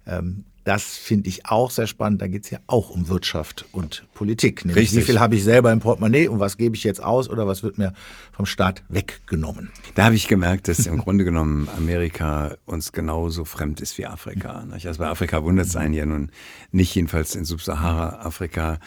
[0.06, 2.22] Ähm, das finde ich auch sehr spannend.
[2.22, 4.66] Da geht es ja auch um Wirtschaft und Politik.
[4.66, 5.00] Nämlich Richtig.
[5.00, 7.64] Wie viel habe ich selber im Portemonnaie und was gebe ich jetzt aus oder was
[7.64, 7.94] wird mir
[8.32, 9.70] vom Staat weggenommen?
[9.96, 14.66] Da habe ich gemerkt, dass im Grunde genommen Amerika uns genauso fremd ist wie Afrika.
[14.72, 16.32] Also bei Afrika wundert es einen ja nun
[16.72, 18.80] nicht, jedenfalls in Subsahara-Afrika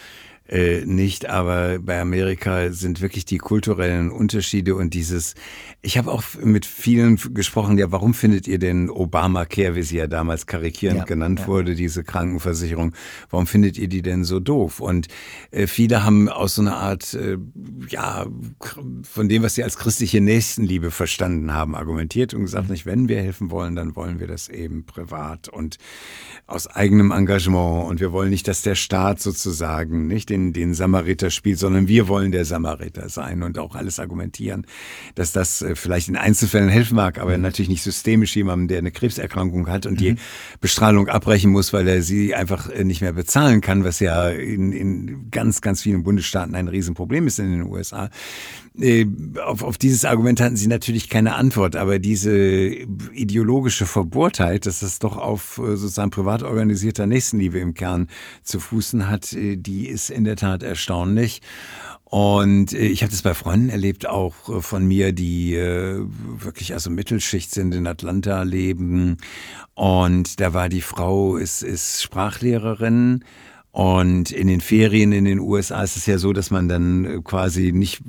[0.48, 5.34] äh, nicht, aber bei Amerika sind wirklich die kulturellen Unterschiede und dieses,
[5.82, 10.06] ich habe auch mit vielen gesprochen, ja, warum findet ihr denn Obamacare, wie sie ja
[10.06, 11.46] damals karikierend ja, genannt ja.
[11.48, 12.94] wurde, diese Krankenversicherung,
[13.30, 14.80] warum findet ihr die denn so doof?
[14.80, 15.08] Und
[15.50, 17.38] äh, viele haben aus so einer Art, äh,
[17.88, 18.26] ja,
[19.02, 22.72] von dem, was sie als christliche Nächstenliebe verstanden haben, argumentiert und gesagt, mhm.
[22.72, 25.78] nicht, wenn wir helfen wollen, dann wollen wir das eben privat und
[26.46, 31.30] aus eigenem Engagement und wir wollen nicht, dass der Staat sozusagen, nicht, den, den Samariter
[31.30, 34.66] spielt, sondern wir wollen der Samariter sein und auch alles argumentieren,
[35.14, 37.42] dass das äh, vielleicht in Einzelfällen helfen mag, aber mhm.
[37.42, 39.98] natürlich nicht systemisch jemandem, der eine Krebserkrankung hat und mhm.
[39.98, 40.16] die
[40.60, 44.72] Bestrahlung abbrechen muss, weil er sie einfach äh, nicht mehr bezahlen kann, was ja in,
[44.72, 48.10] in ganz, ganz vielen Bundesstaaten ein Riesenproblem ist in den USA.
[48.78, 49.06] Äh,
[49.42, 52.36] auf, auf dieses Argument hatten sie natürlich keine Antwort, aber diese
[53.14, 58.08] ideologische Verbohrtheit, dass das doch auf sozusagen privat organisierter Nächstenliebe im Kern
[58.42, 61.40] zu fußen hat, die ist in der Tat erstaunlich.
[62.04, 66.00] Und äh, ich habe das bei Freunden erlebt, auch äh, von mir, die äh,
[66.38, 69.16] wirklich also Mittelschicht sind, in Atlanta leben.
[69.74, 73.24] Und da war die Frau, ist, ist Sprachlehrerin
[73.76, 77.20] und in den Ferien in den USA ist es ja so, dass man dann äh,
[77.22, 78.00] quasi nicht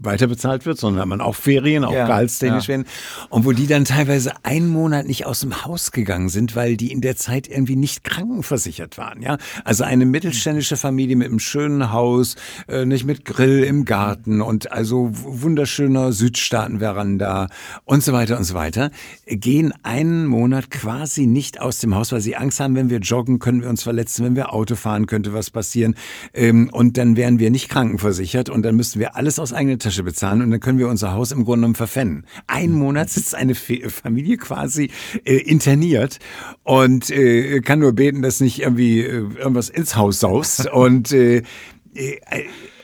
[0.00, 2.70] weiter bezahlt wird, sondern man auch Ferien, auch ja, gehaltstechnisch ja.
[2.70, 2.84] werden.
[3.30, 6.90] Und wo die dann teilweise einen Monat nicht aus dem Haus gegangen sind, weil die
[6.90, 9.22] in der Zeit irgendwie nicht krankenversichert waren.
[9.22, 12.34] Ja, also eine mittelständische Familie mit einem schönen Haus,
[12.66, 17.50] äh, nicht mit Grill im Garten und also wunderschöner Südstaatenveranda
[17.84, 18.90] und so weiter und so weiter,
[19.26, 23.38] gehen einen Monat quasi nicht aus dem Haus, weil sie Angst haben, wenn wir joggen,
[23.38, 25.94] können wir uns verletzen, wenn wir Auto fahren dann könnte was passieren.
[26.32, 30.02] Ähm, und dann wären wir nicht krankenversichert und dann müssten wir alles aus eigener Tasche
[30.02, 32.26] bezahlen und dann können wir unser Haus im Grunde genommen verpfänden.
[32.46, 34.90] Einen Monat sitzt eine Familie quasi
[35.24, 36.18] äh, interniert
[36.62, 41.42] und äh, kann nur beten, dass nicht irgendwie äh, irgendwas ins Haus saust und äh,
[41.94, 42.18] äh,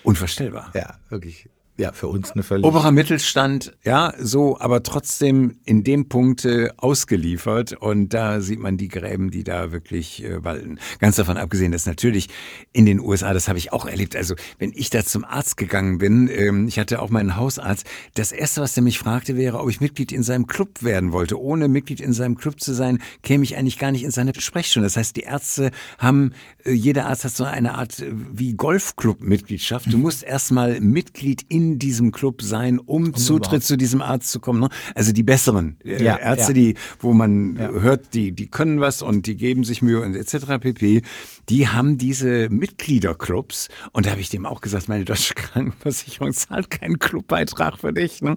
[0.02, 0.70] unvorstellbar.
[0.74, 1.48] Ja, wirklich
[1.81, 2.66] ja, für uns eine völlig.
[2.66, 7.73] Oberer Mittelstand, ja, so, aber trotzdem in dem Punkte ausgeliefert.
[7.73, 10.79] Und da sieht man die Gräben, die da wirklich äh, walten.
[10.99, 12.29] Ganz davon abgesehen, dass natürlich
[12.73, 14.14] in den USA, das habe ich auch erlebt.
[14.14, 18.31] Also, wenn ich da zum Arzt gegangen bin, ähm, ich hatte auch meinen Hausarzt, das
[18.31, 21.40] erste, was der mich fragte, wäre, ob ich Mitglied in seinem Club werden wollte.
[21.40, 24.87] Ohne Mitglied in seinem Club zu sein, käme ich eigentlich gar nicht in seine Sprechstunde.
[24.87, 26.33] Das heißt, die Ärzte haben,
[26.64, 29.90] äh, jeder Arzt hat so eine Art äh, wie Golfclub-Mitgliedschaft.
[29.90, 33.20] Du musst erstmal Mitglied in diesem Club sein, um Wunderbar.
[33.20, 34.61] Zutritt zu diesem Arzt zu kommen.
[34.61, 34.68] Ne?
[34.94, 36.54] Also die besseren äh, ja, Ärzte, ja.
[36.54, 37.70] die, wo man ja.
[37.70, 40.59] hört, die, die können was und die geben sich Mühe und etc.
[40.61, 41.02] pp.
[41.48, 46.70] Die haben diese Mitgliederclubs und da habe ich dem auch gesagt, meine deutsche Krankenversicherung zahlt
[46.70, 48.22] keinen Clubbeitrag für dich.
[48.22, 48.37] Ne?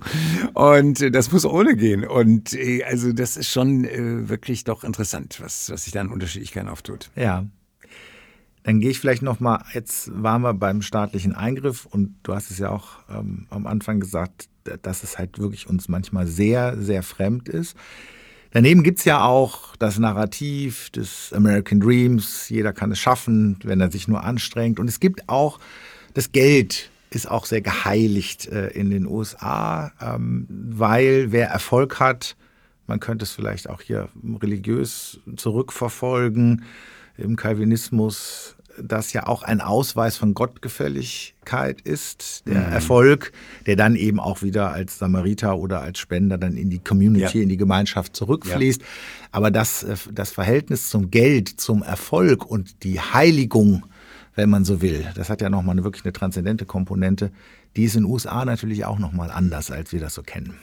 [0.54, 2.06] Und äh, das muss ohne gehen.
[2.06, 6.12] Und äh, also das ist schon äh, wirklich doch interessant, was, was sich da an
[6.12, 7.10] Unterschiedlichkeiten auftut.
[7.16, 7.46] Ja.
[8.64, 12.50] Dann gehe ich vielleicht noch mal, jetzt waren wir beim staatlichen Eingriff und du hast
[12.50, 14.48] es ja auch ähm, am Anfang gesagt,
[14.82, 17.76] dass es halt wirklich uns manchmal sehr, sehr fremd ist.
[18.52, 23.82] Daneben gibt es ja auch das Narrativ des American Dreams, jeder kann es schaffen, wenn
[23.82, 24.80] er sich nur anstrengt.
[24.80, 25.60] Und es gibt auch
[26.14, 32.36] das Geld, ist auch sehr geheiligt äh, in den USA, ähm, weil wer Erfolg hat,
[32.88, 34.10] man könnte es vielleicht auch hier
[34.42, 36.64] religiös zurückverfolgen,
[37.18, 42.74] im Calvinismus das ja auch ein Ausweis von Gottgefälligkeit ist, der mhm.
[42.74, 43.32] Erfolg,
[43.66, 47.44] der dann eben auch wieder als Samariter oder als Spender dann in die Community, ja.
[47.44, 48.82] in die Gemeinschaft zurückfließt.
[48.82, 48.88] Ja.
[49.32, 53.86] Aber das, äh, das Verhältnis zum Geld, zum Erfolg und die Heiligung,
[54.36, 57.32] wenn man so will, das hat ja nochmal eine, wirklich eine transzendente Komponente,
[57.76, 60.56] die ist in den USA natürlich auch nochmal anders, als wir das so kennen.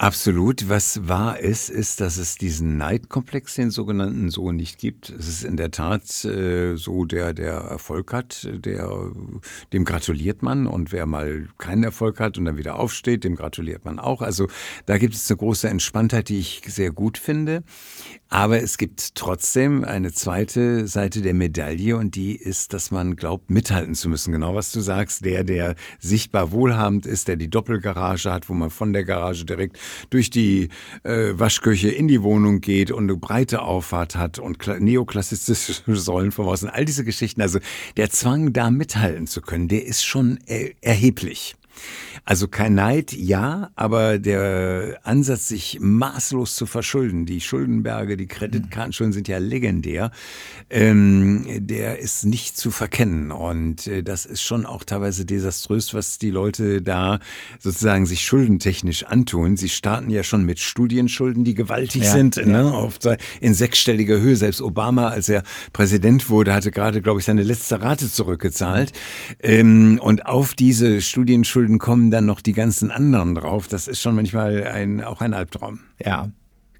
[0.00, 0.68] Absolut.
[0.68, 5.10] Was wahr ist, ist, dass es diesen Neidkomplex, den sogenannten, so nicht gibt.
[5.10, 9.10] Es ist in der Tat äh, so, der, der Erfolg hat, der,
[9.72, 10.68] dem gratuliert man.
[10.68, 14.22] Und wer mal keinen Erfolg hat und dann wieder aufsteht, dem gratuliert man auch.
[14.22, 14.46] Also
[14.86, 17.64] da gibt es eine große Entspanntheit, die ich sehr gut finde.
[18.30, 23.50] Aber es gibt trotzdem eine zweite Seite der Medaille und die ist, dass man glaubt,
[23.50, 24.32] mithalten zu müssen.
[24.32, 25.24] Genau was du sagst.
[25.24, 29.78] Der, der sichtbar wohlhabend ist, der die Doppelgarage hat, wo man von der Garage direkt
[30.10, 30.68] durch die
[31.04, 36.46] äh, Waschküche in die Wohnung geht und eine breite Auffahrt hat und neoklassistische Säulen vom
[36.48, 36.68] Außen.
[36.68, 37.42] All diese Geschichten.
[37.42, 37.58] Also
[37.96, 41.56] der Zwang, da mithalten zu können, der ist schon er erheblich.
[42.24, 49.12] Also kein Neid, ja, aber der Ansatz, sich maßlos zu verschulden, die Schuldenberge, die Kreditkartenschulden
[49.12, 50.10] sind ja legendär,
[50.70, 53.30] ähm, der ist nicht zu verkennen.
[53.32, 57.18] Und äh, das ist schon auch teilweise desaströs, was die Leute da
[57.58, 59.56] sozusagen sich schuldentechnisch antun.
[59.56, 62.46] Sie starten ja schon mit Studienschulden, die gewaltig ja, sind, ja.
[62.46, 62.98] Ne, auf,
[63.40, 64.36] in sechsstelliger Höhe.
[64.36, 68.92] Selbst Obama, als er Präsident wurde, hatte gerade, glaube ich, seine letzte Rate zurückgezahlt.
[69.40, 73.68] Ähm, und auf diese Studienschulden Schulden kommen dann noch die ganzen anderen drauf.
[73.68, 75.80] Das ist schon manchmal ein, auch ein Albtraum.
[76.04, 76.30] Ja.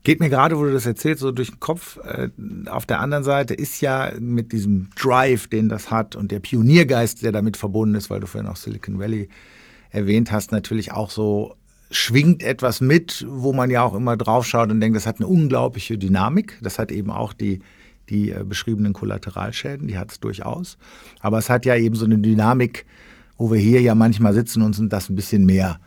[0.02, 1.98] Geht mir gerade, wo du das erzählst, so durch den Kopf.
[1.98, 2.30] Äh,
[2.70, 7.22] auf der anderen Seite ist ja mit diesem Drive, den das hat und der Pioniergeist,
[7.22, 9.28] der damit verbunden ist, weil du vorhin auch Silicon Valley
[9.90, 11.54] erwähnt hast, natürlich auch so
[11.90, 15.26] schwingt etwas mit, wo man ja auch immer drauf schaut und denkt, das hat eine
[15.26, 16.58] unglaubliche Dynamik.
[16.62, 17.60] Das hat eben auch die,
[18.08, 20.78] die äh, beschriebenen Kollateralschäden, die hat es durchaus.
[21.20, 22.86] Aber es hat ja eben so eine Dynamik,
[23.38, 25.78] wo wir hier ja manchmal sitzen und uns das ein bisschen mehr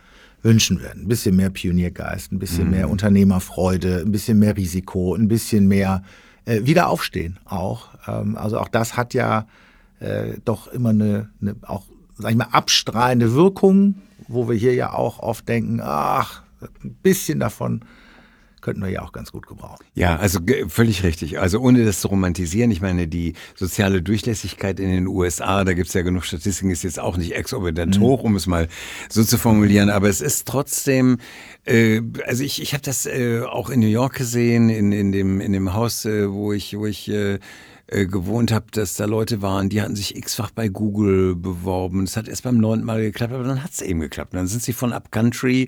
[0.41, 1.03] wünschen würden.
[1.03, 2.71] Ein bisschen mehr Pioniergeist, ein bisschen mhm.
[2.71, 6.01] mehr Unternehmerfreude, ein bisschen mehr Risiko, ein bisschen mehr
[6.45, 7.89] äh, Wiederaufstehen auch.
[8.07, 9.45] Ähm, also auch das hat ja
[9.99, 11.83] äh, doch immer eine, eine auch,
[12.17, 13.95] sag ich mal, abstrahlende Wirkung,
[14.27, 16.41] wo wir hier ja auch oft denken, ach,
[16.83, 17.81] ein bisschen davon
[18.61, 19.83] könnten wir ja auch ganz gut gebrauchen.
[19.95, 21.39] Ja, also völlig richtig.
[21.39, 25.87] Also ohne das zu romantisieren, ich meine, die soziale Durchlässigkeit in den USA, da gibt
[25.87, 28.03] es ja genug Statistiken, ist jetzt auch nicht exorbitant mhm.
[28.03, 28.67] hoch, um es mal
[29.09, 31.17] so zu formulieren, aber es ist trotzdem,
[31.65, 35.41] äh, also ich, ich habe das äh, auch in New York gesehen, in, in, dem,
[35.41, 37.39] in dem Haus, äh, wo ich, wo ich äh,
[37.87, 42.03] äh gewohnt habe, dass da Leute waren, die hatten sich x-fach bei Google beworben.
[42.03, 44.33] Es hat erst beim neunten Mal geklappt, aber dann hat es eben geklappt.
[44.33, 45.67] Dann sind sie von Upcountry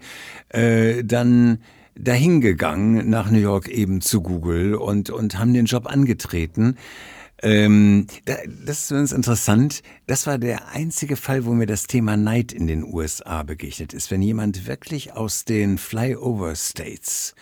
[0.49, 1.59] äh, dann
[1.95, 6.77] dahingegangen nach New York eben zu Google und, und haben den Job angetreten.
[7.41, 9.83] Ähm, das ist ganz interessant.
[10.07, 14.11] Das war der einzige Fall, wo mir das Thema Neid in den USA begegnet ist.
[14.11, 17.35] Wenn jemand wirklich aus den Flyover States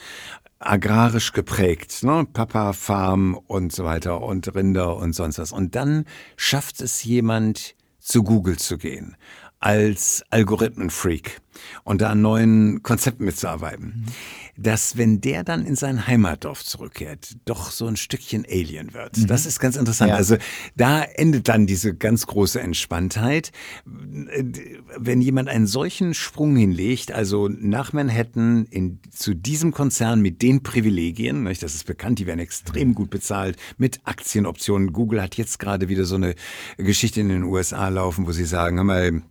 [0.58, 2.28] agrarisch geprägt, ne?
[2.32, 5.52] Papa, Farm und so weiter und Rinder und sonst was.
[5.52, 9.16] Und dann schafft es jemand, zu Google zu gehen
[9.62, 11.40] als Algorithmenfreak
[11.84, 14.64] und da an neuen Konzepten mitzuarbeiten, mhm.
[14.64, 19.18] dass wenn der dann in sein Heimatdorf zurückkehrt, doch so ein Stückchen Alien wird.
[19.18, 19.28] Mhm.
[19.28, 20.10] Das ist ganz interessant.
[20.10, 20.16] Ja.
[20.16, 20.38] Also
[20.76, 23.52] da endet dann diese ganz große Entspanntheit.
[23.86, 30.64] Wenn jemand einen solchen Sprung hinlegt, also nach Manhattan in, zu diesem Konzern mit den
[30.64, 32.96] Privilegien, nicht, das ist bekannt, die werden extrem mhm.
[32.96, 34.94] gut bezahlt mit Aktienoptionen.
[34.94, 36.36] Google hat jetzt gerade wieder so eine
[36.78, 39.22] Geschichte in den USA laufen, wo sie sagen, hör mal,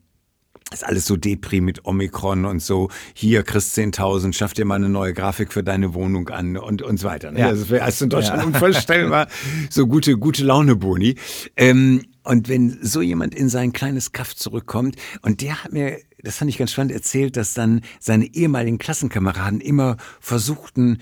[0.73, 2.91] ist alles so Depri mit Omikron und so.
[3.15, 6.99] Hier, kriegst 10.000, schaff dir mal eine neue Grafik für deine Wohnung an und, und
[6.99, 7.33] so weiter.
[7.33, 7.41] Ne?
[7.41, 7.51] Ja.
[7.51, 8.47] Das wäre also in Deutschland ja.
[8.47, 9.27] unvorstellbar.
[9.71, 11.17] So gute, gute Laune-Boni.
[11.57, 16.37] Ähm, und wenn so jemand in sein kleines Kaff zurückkommt und der hat mir das
[16.37, 20.99] fand ich ganz spannend erzählt, dass dann seine ehemaligen Klassenkameraden immer versuchten,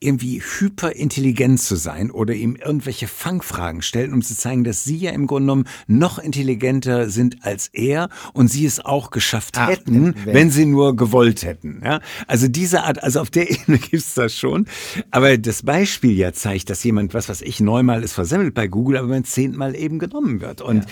[0.00, 5.10] irgendwie hyperintelligent zu sein oder ihm irgendwelche Fangfragen stellen, um zu zeigen, dass sie ja
[5.10, 10.14] im Grunde genommen noch intelligenter sind als er und sie es auch geschafft Ach, hätten,
[10.24, 10.34] wenn.
[10.34, 11.82] wenn sie nur gewollt hätten.
[11.84, 12.00] Ja?
[12.28, 14.66] Also diese Art, also auf der Ebene gibt's das schon.
[15.10, 18.98] Aber das Beispiel ja zeigt, dass jemand, was weiß ich, neunmal ist versemmelt bei Google,
[18.98, 20.60] aber beim zehnmal eben genommen wird.
[20.60, 20.84] Und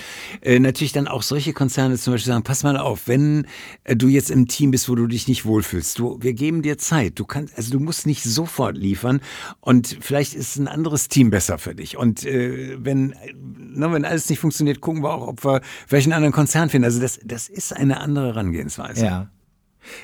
[0.43, 0.51] ja.
[0.51, 3.47] äh, natürlich dann auch solche Konzerne zum Beispiel sagen, pass mal auf, wenn
[3.85, 6.77] äh, du jetzt im Team bist, wo du dich nicht wohlfühlst, du, wir geben dir
[6.77, 7.17] Zeit.
[7.19, 9.21] Du kannst, also du musst nicht sofort liefern liefern.
[9.61, 11.97] Und vielleicht ist ein anderes Team besser für dich.
[11.97, 16.33] Und äh, wenn, ne, wenn alles nicht funktioniert, gucken wir auch, ob wir welchen anderen
[16.33, 16.85] Konzern finden.
[16.85, 19.05] Also das, das ist eine andere Herangehensweise.
[19.05, 19.29] Ja.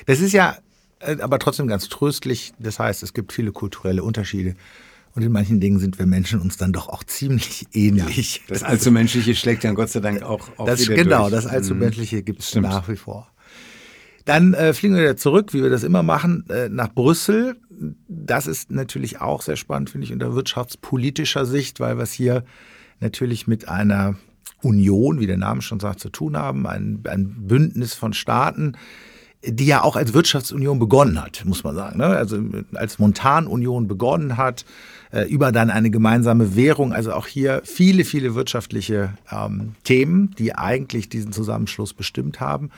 [0.06, 0.56] Das ist ja
[1.00, 2.52] äh, aber trotzdem ganz tröstlich.
[2.58, 4.54] Das heißt, es gibt viele kulturelle Unterschiede.
[5.14, 8.36] Und in manchen Dingen sind wir Menschen uns dann doch auch ziemlich ähnlich.
[8.36, 11.32] Ja, das Allzumenschliche schlägt dann Gott sei Dank auch, auch das, wieder Genau, durch.
[11.32, 13.30] das Allzumenschliche gibt es nach wie vor.
[14.24, 17.56] Dann äh, fliegen wir wieder zurück, wie wir das immer machen, äh, nach Brüssel.
[18.08, 22.44] Das ist natürlich auch sehr spannend, finde ich, unter wirtschaftspolitischer Sicht, weil wir es hier
[23.00, 24.16] natürlich mit einer
[24.62, 28.76] Union, wie der Name schon sagt, zu tun haben, ein, ein Bündnis von Staaten,
[29.46, 31.98] die ja auch als Wirtschaftsunion begonnen hat, muss man sagen.
[31.98, 32.06] Ne?
[32.06, 32.42] Also
[32.74, 34.64] als Montanunion begonnen hat,
[35.12, 36.94] äh, über dann eine gemeinsame Währung.
[36.94, 42.70] Also auch hier viele, viele wirtschaftliche ähm, Themen, die eigentlich diesen Zusammenschluss bestimmt haben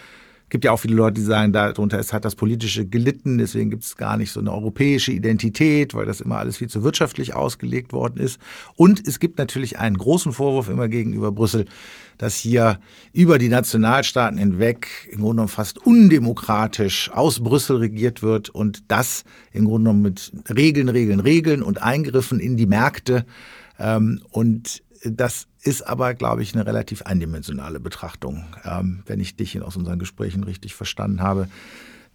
[0.49, 3.85] gibt ja auch viele Leute, die sagen, darunter ist, hat das Politische gelitten, deswegen gibt
[3.85, 7.93] es gar nicht so eine europäische Identität, weil das immer alles viel zu wirtschaftlich ausgelegt
[7.93, 8.41] worden ist.
[8.77, 11.65] Und es gibt natürlich einen großen Vorwurf immer gegenüber Brüssel,
[12.19, 12.79] dass hier
[13.13, 19.25] über die Nationalstaaten hinweg im Grunde genommen fast undemokratisch aus Brüssel regiert wird und das
[19.53, 23.27] im Grunde genommen mit Regeln, Regeln, Regeln und Eingriffen in die Märkte.
[23.79, 28.45] Ähm, und das ist aber, glaube ich, eine relativ eindimensionale Betrachtung.
[28.65, 31.49] Ähm, wenn ich dich aus unseren Gesprächen richtig verstanden habe,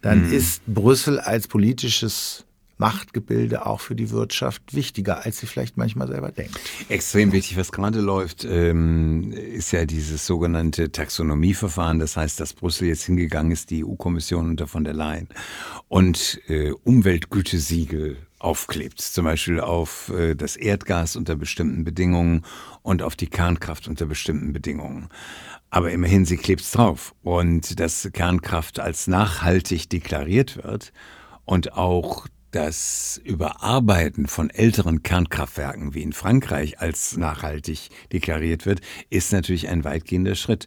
[0.00, 0.32] dann mhm.
[0.32, 2.44] ist Brüssel als politisches
[2.78, 6.58] Machtgebilde auch für die Wirtschaft wichtiger, als sie vielleicht manchmal selber denkt.
[6.88, 11.98] Extrem wichtig, was gerade läuft, ähm, ist ja dieses sogenannte Taxonomieverfahren.
[11.98, 15.28] Das heißt, dass Brüssel jetzt hingegangen ist, die EU-Kommission unter von der Leyen
[15.88, 22.44] und äh, Umweltgütesiegel aufklebt, zum Beispiel auf äh, das Erdgas unter bestimmten Bedingungen
[22.82, 25.08] und auf die Kernkraft unter bestimmten Bedingungen.
[25.70, 27.14] Aber immerhin, sie klebt drauf.
[27.22, 30.92] Und dass Kernkraft als nachhaltig deklariert wird
[31.46, 38.80] und auch das Überarbeiten von älteren Kernkraftwerken wie in Frankreich als nachhaltig deklariert wird,
[39.10, 40.66] ist natürlich ein weitgehender Schritt.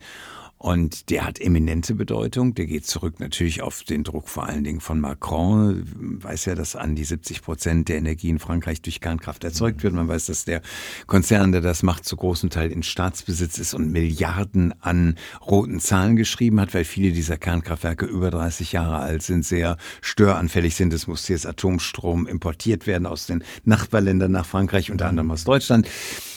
[0.57, 2.55] Und der hat eminente Bedeutung.
[2.55, 5.83] Der geht zurück natürlich auf den Druck vor allen Dingen von Macron.
[6.23, 9.93] weiß ja, dass an die 70 Prozent der Energie in Frankreich durch Kernkraft erzeugt wird.
[9.93, 10.61] Man weiß, dass der
[11.07, 16.15] Konzern, der das macht, zu großem Teil in Staatsbesitz ist und Milliarden an roten Zahlen
[16.15, 20.93] geschrieben hat, weil viele dieser Kernkraftwerke über 30 Jahre alt sind, sehr störanfällig sind.
[20.93, 25.87] Es muss jetzt Atomstrom importiert werden aus den Nachbarländern nach Frankreich, unter anderem aus Deutschland.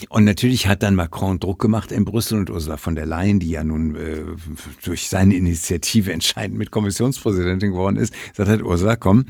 [0.08, 3.50] Und natürlich hat dann Macron Druck gemacht in Brüssel und Ursula von der Leyen, die
[3.50, 4.24] ja nun äh,
[4.84, 9.26] durch seine Initiative entscheidend mit Kommissionspräsidentin geworden ist, sagt halt Ursula, komm,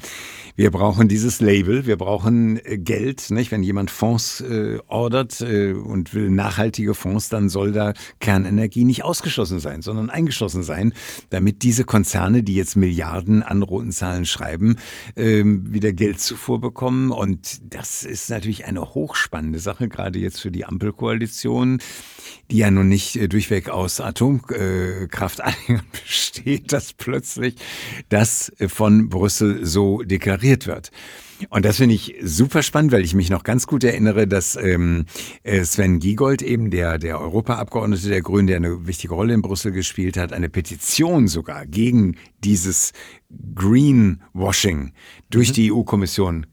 [0.56, 3.52] wir brauchen dieses Label, wir brauchen äh, Geld, nicht?
[3.52, 9.04] Wenn jemand Fonds äh, ordert äh, und will nachhaltige Fonds, dann soll da Kernenergie nicht
[9.04, 10.92] ausgeschlossen sein, sondern eingeschlossen sein,
[11.30, 14.78] damit diese Konzerne, die jetzt Milliarden an roten Zahlen schreiben,
[15.14, 17.12] äh, wieder Geldzufuhr bekommen.
[17.12, 21.78] Und das ist natürlich eine hochspannende Sache, gerade jetzt für die Ampelkoalition,
[22.50, 24.67] die ja nun nicht äh, durchweg aus Atom äh,
[25.10, 27.56] Kraftanhängern besteht, dass plötzlich
[28.08, 30.90] das von Brüssel so deklariert wird.
[31.50, 35.06] Und das finde ich super spannend, weil ich mich noch ganz gut erinnere, dass ähm,
[35.44, 39.72] äh, Sven Giegold eben, der, der Europaabgeordnete der Grünen, der eine wichtige Rolle in Brüssel
[39.72, 42.92] gespielt hat, eine Petition sogar gegen dieses
[43.54, 44.92] Greenwashing
[45.30, 45.54] durch mhm.
[45.54, 46.46] die EU-Kommission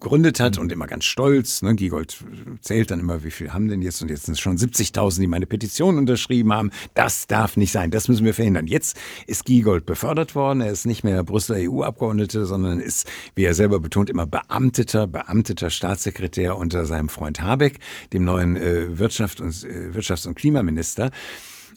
[0.00, 1.62] gegründet hat und immer ganz stolz.
[1.62, 1.74] Ne?
[1.74, 2.24] Giegold
[2.62, 4.02] zählt dann immer, wie viel haben denn jetzt?
[4.02, 6.70] Und jetzt sind es schon 70.000, die meine Petition unterschrieben haben.
[6.94, 7.90] Das darf nicht sein.
[7.90, 8.66] Das müssen wir verhindern.
[8.66, 10.62] Jetzt ist Giegold befördert worden.
[10.62, 15.70] Er ist nicht mehr Brüsseler EU-Abgeordnete, sondern ist, wie er selber betont, immer Beamteter, Beamteter
[15.70, 17.78] Staatssekretär unter seinem Freund Habeck,
[18.12, 21.10] dem neuen äh, Wirtschaft und, äh, Wirtschafts- und Klimaminister.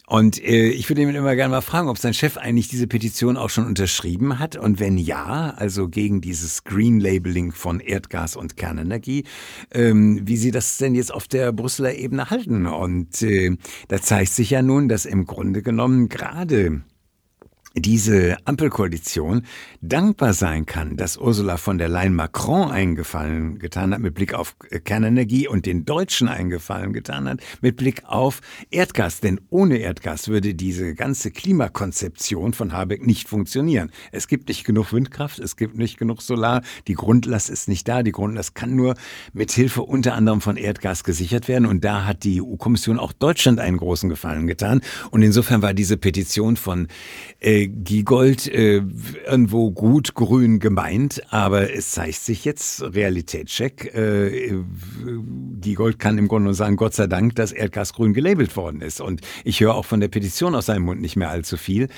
[0.06, 3.38] Und äh, ich würde ihn immer gerne mal fragen, ob sein Chef eigentlich diese Petition
[3.38, 8.58] auch schon unterschrieben hat und wenn ja, also gegen dieses Green Labeling von Erdgas und
[8.58, 9.24] Kernenergie,
[9.72, 12.66] ähm, wie sie das denn jetzt auf der Brüsseler Ebene halten.
[12.66, 13.56] Und äh,
[13.88, 16.82] da zeigt sich ja nun, dass im Grunde genommen gerade
[17.76, 19.42] diese Ampelkoalition
[19.80, 24.56] dankbar sein kann, dass Ursula von der Leyen Macron eingefallen getan hat mit Blick auf
[24.84, 29.20] Kernenergie und den Deutschen eingefallen getan hat mit Blick auf Erdgas.
[29.20, 33.90] Denn ohne Erdgas würde diese ganze Klimakonzeption von Habeck nicht funktionieren.
[34.12, 38.04] Es gibt nicht genug Windkraft, es gibt nicht genug Solar, die Grundlast ist nicht da.
[38.04, 38.94] Die Grundlast kann nur
[39.32, 41.66] mit Hilfe unter anderem von Erdgas gesichert werden.
[41.66, 44.80] Und da hat die EU-Kommission auch Deutschland einen großen Gefallen getan.
[45.10, 46.86] Und insofern war diese Petition von
[47.40, 48.82] äh, Giegold äh,
[49.26, 54.54] irgendwo gut grün gemeint, aber es zeigt sich jetzt, Realitätscheck, äh,
[55.60, 59.00] Giegold kann im Grunde nur sagen, Gott sei Dank, dass Erdgas grün gelabelt worden ist.
[59.00, 61.88] Und ich höre auch von der Petition aus seinem Mund nicht mehr allzu viel.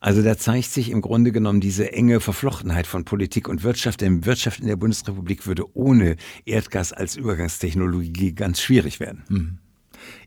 [0.00, 4.00] Also da zeigt sich im Grunde genommen diese enge Verflochtenheit von Politik und Wirtschaft.
[4.00, 9.22] Denn Wirtschaft in der Bundesrepublik würde ohne Erdgas als Übergangstechnologie ganz schwierig werden.
[9.28, 9.58] Mhm.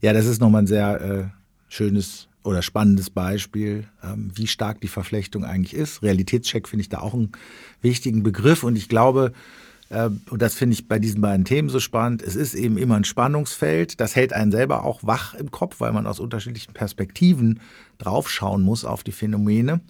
[0.02, 1.24] Ja, das ist nochmal ein sehr äh,
[1.68, 6.02] schönes oder spannendes Beispiel, ähm, wie stark die Verflechtung eigentlich ist.
[6.02, 7.32] Realitätscheck finde ich da auch einen
[7.82, 9.34] wichtigen Begriff und ich glaube,
[9.90, 12.96] äh, und das finde ich bei diesen beiden Themen so spannend, es ist eben immer
[12.96, 17.60] ein Spannungsfeld, das hält einen selber auch wach im Kopf, weil man aus unterschiedlichen Perspektiven
[17.98, 19.82] draufschauen muss auf die Phänomene.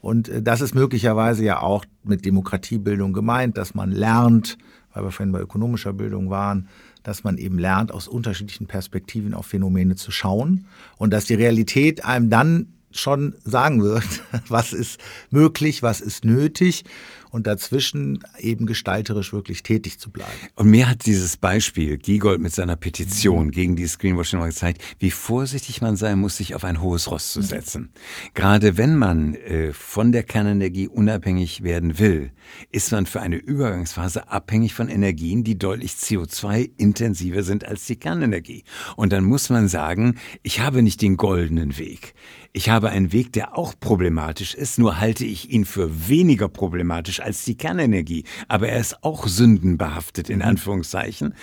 [0.00, 4.58] Und äh, das ist möglicherweise ja auch mit Demokratiebildung gemeint, dass man lernt,
[4.92, 6.68] weil wir vorhin bei ökonomischer Bildung waren,
[7.06, 12.04] dass man eben lernt, aus unterschiedlichen Perspektiven auf Phänomene zu schauen und dass die Realität
[12.04, 14.02] einem dann schon sagen wird,
[14.48, 15.00] was ist
[15.30, 16.84] möglich, was ist nötig
[17.30, 20.30] und dazwischen eben gestalterisch wirklich tätig zu bleiben.
[20.54, 23.50] Und mir hat dieses Beispiel Giegold mit seiner Petition mhm.
[23.50, 27.32] gegen dieses Greenwashing mal gezeigt, wie vorsichtig man sein muss, sich auf ein hohes Ross
[27.32, 27.90] zu setzen.
[28.34, 32.30] Gerade wenn man äh, von der Kernenergie unabhängig werden will,
[32.70, 38.64] ist man für eine Übergangsphase abhängig von Energien, die deutlich CO2-intensiver sind als die Kernenergie.
[38.96, 42.14] Und dann muss man sagen, ich habe nicht den goldenen Weg.
[42.56, 47.20] Ich habe einen Weg, der auch problematisch ist, nur halte ich ihn für weniger problematisch
[47.20, 48.24] als die Kernenergie.
[48.48, 50.46] Aber er ist auch sündenbehaftet, in mhm.
[50.46, 51.34] Anführungszeichen,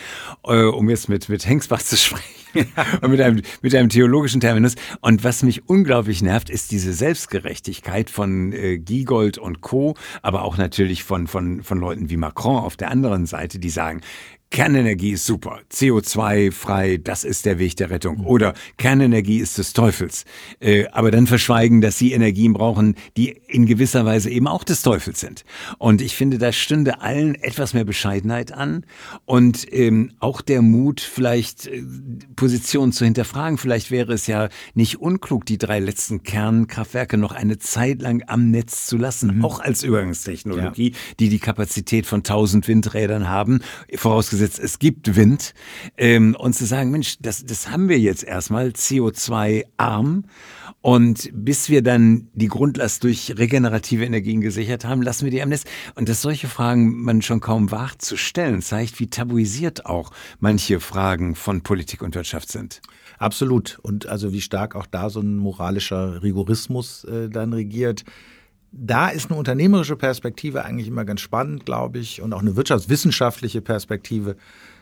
[0.43, 2.73] äh, um jetzt mit, mit Hengsbach zu sprechen.
[3.01, 4.73] und mit einem, mit einem theologischen Terminus.
[5.01, 9.93] Und was mich unglaublich nervt, ist diese Selbstgerechtigkeit von äh, Giegold und Co.,
[10.23, 14.01] aber auch natürlich von, von, von Leuten wie Macron auf der anderen Seite, die sagen,
[14.53, 18.19] Kernenergie ist super, CO2-frei, das ist der Weg der Rettung.
[18.19, 18.27] Mhm.
[18.27, 20.25] Oder Kernenergie ist des Teufels.
[20.59, 24.83] Äh, aber dann verschweigen, dass sie Energien brauchen, die in gewisser Weise eben auch des
[24.83, 25.43] Teufels sind.
[25.79, 28.85] Und ich finde, da stünde allen etwas mehr Bescheidenheit an
[29.25, 31.81] und ähm, auch der Mut, vielleicht äh,
[32.35, 33.57] Positionen zu hinterfragen.
[33.57, 38.51] Vielleicht wäre es ja nicht unklug, die drei letzten Kernkraftwerke noch eine Zeit lang am
[38.51, 39.45] Netz zu lassen, mhm.
[39.45, 40.97] auch als Übergangstechnologie, ja.
[41.19, 43.61] die die Kapazität von 1000 Windrädern haben,
[43.95, 45.53] vorausgesetzt vorausgesetzt, es gibt Wind,
[45.97, 50.25] ähm, und zu sagen, Mensch, das, das haben wir jetzt erstmal, CO2-arm.
[50.81, 55.49] Und bis wir dann die Grundlast durch regenerative Energien gesichert haben, lassen wir die am
[55.49, 55.63] Netz.
[55.95, 60.81] Und dass solche Fragen man schon kaum wagt zu stellen, zeigt, wie tabuisiert auch manche
[60.81, 62.81] Fragen von Politik und Wirtschaft sind.
[63.17, 63.79] Absolut.
[63.81, 68.03] Und also wie stark auch da so ein moralischer Rigorismus äh, dann regiert
[68.75, 73.61] da ist eine unternehmerische Perspektive eigentlich immer ganz spannend, glaube ich, und auch eine wirtschaftswissenschaftliche
[73.61, 74.35] Perspektive,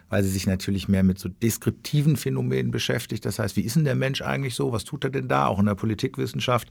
[0.09, 3.25] weil sie sich natürlich mehr mit so deskriptiven Phänomenen beschäftigt.
[3.25, 4.71] Das heißt, wie ist denn der Mensch eigentlich so?
[4.71, 5.47] Was tut er denn da?
[5.47, 6.69] Auch in der Politikwissenschaft.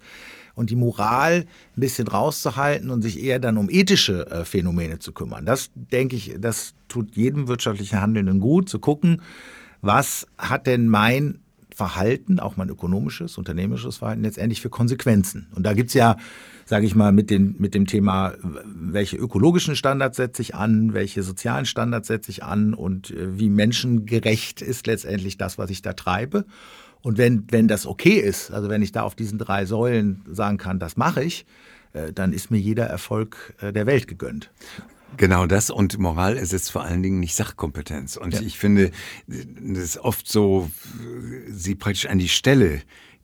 [0.54, 1.46] Und die Moral
[1.76, 5.44] ein bisschen rauszuhalten und sich eher dann um ethische äh, Phänomene zu kümmern.
[5.44, 9.22] Das, denke ich, das tut jedem wirtschaftlichen Handelnden gut, zu gucken,
[9.82, 11.40] was hat denn mein
[11.80, 15.46] Verhalten, auch mein ökonomisches, unternehmerisches Verhalten letztendlich für Konsequenzen.
[15.54, 16.16] Und da gibt es ja
[16.70, 21.24] sage ich mal, mit, den, mit dem Thema, welche ökologischen Standards setze ich an, welche
[21.24, 25.94] sozialen Standards setze ich an und äh, wie menschengerecht ist letztendlich das, was ich da
[25.94, 26.44] treibe.
[27.02, 30.58] Und wenn, wenn das okay ist, also wenn ich da auf diesen drei Säulen sagen
[30.58, 31.44] kann, das mache ich,
[31.92, 34.52] äh, dann ist mir jeder Erfolg äh, der Welt gegönnt.
[35.16, 38.16] Genau das und Moral ersetzt vor allen Dingen nicht Sachkompetenz.
[38.16, 38.40] Und ja.
[38.40, 38.90] ich finde,
[39.26, 40.70] das ist oft so,
[41.48, 42.82] sie praktisch an die Stelle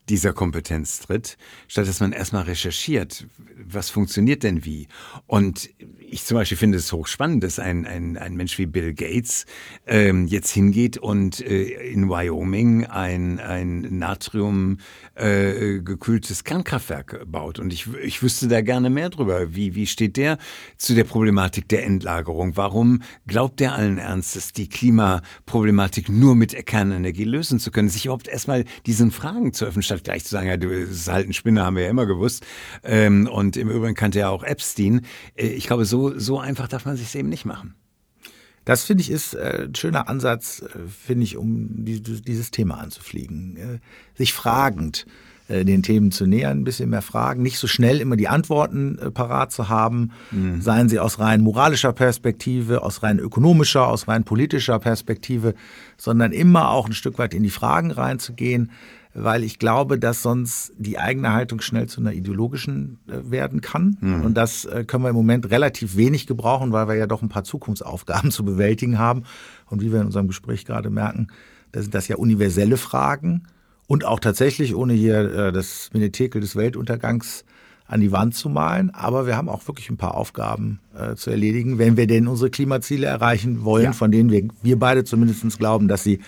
[0.09, 1.37] dieser Kompetenz tritt,
[1.67, 4.87] statt dass man erstmal recherchiert, was funktioniert denn wie.
[5.25, 5.69] Und
[6.09, 9.45] ich zum Beispiel finde es hochspannend, dass ein, ein, ein Mensch wie Bill Gates
[9.85, 14.77] ähm, jetzt hingeht und äh, in Wyoming ein, ein Natrium
[15.15, 17.59] äh, gekühltes Kernkraftwerk baut.
[17.59, 19.53] Und ich, ich wüsste da gerne mehr drüber.
[19.53, 20.37] Wie, wie steht der
[20.77, 22.55] zu der Problematik der Endlagerung?
[22.55, 27.89] Warum glaubt der allen Ernstes, die Klimaproblematik nur mit Kernenergie lösen zu können?
[27.89, 31.07] Sich überhaupt erstmal diesen Fragen zu öffnen, statt gleich zu sagen, ja, du, das ist
[31.07, 32.45] halt ein Spinner, haben wir ja immer gewusst.
[32.83, 35.05] Ähm, und im Übrigen kannte ja auch Epstein.
[35.35, 37.75] Äh, ich glaube, so, so einfach darf man sich eben nicht machen.
[38.65, 43.79] Das finde ich ist äh, ein schöner Ansatz, äh, finde ich, um dieses Thema anzufliegen.
[44.15, 45.05] Sich fragend
[45.49, 49.51] den Themen zu nähern, ein bisschen mehr fragen, nicht so schnell immer die Antworten parat
[49.51, 50.61] zu haben, mhm.
[50.61, 55.53] seien sie aus rein moralischer Perspektive, aus rein ökonomischer, aus rein politischer Perspektive,
[55.95, 58.71] sondern immer auch ein Stück weit in die Fragen reinzugehen,
[59.17, 63.97] weil ich glaube, dass sonst die eigene Haltung schnell zu einer ideologischen äh, werden kann.
[63.99, 64.21] Mhm.
[64.21, 67.29] Und das äh, können wir im Moment relativ wenig gebrauchen, weil wir ja doch ein
[67.29, 69.23] paar Zukunftsaufgaben zu bewältigen haben.
[69.65, 71.27] Und wie wir in unserem Gespräch gerade merken,
[71.71, 73.43] da sind das ja universelle Fragen
[73.87, 77.45] und auch tatsächlich, ohne hier äh, das Menetekel des Weltuntergangs
[77.87, 78.89] an die Wand zu malen.
[78.89, 82.49] Aber wir haben auch wirklich ein paar Aufgaben äh, zu erledigen, wenn wir denn unsere
[82.49, 83.93] Klimaziele erreichen wollen, ja.
[83.93, 86.19] von denen wir, wir beide zumindest glauben, dass sie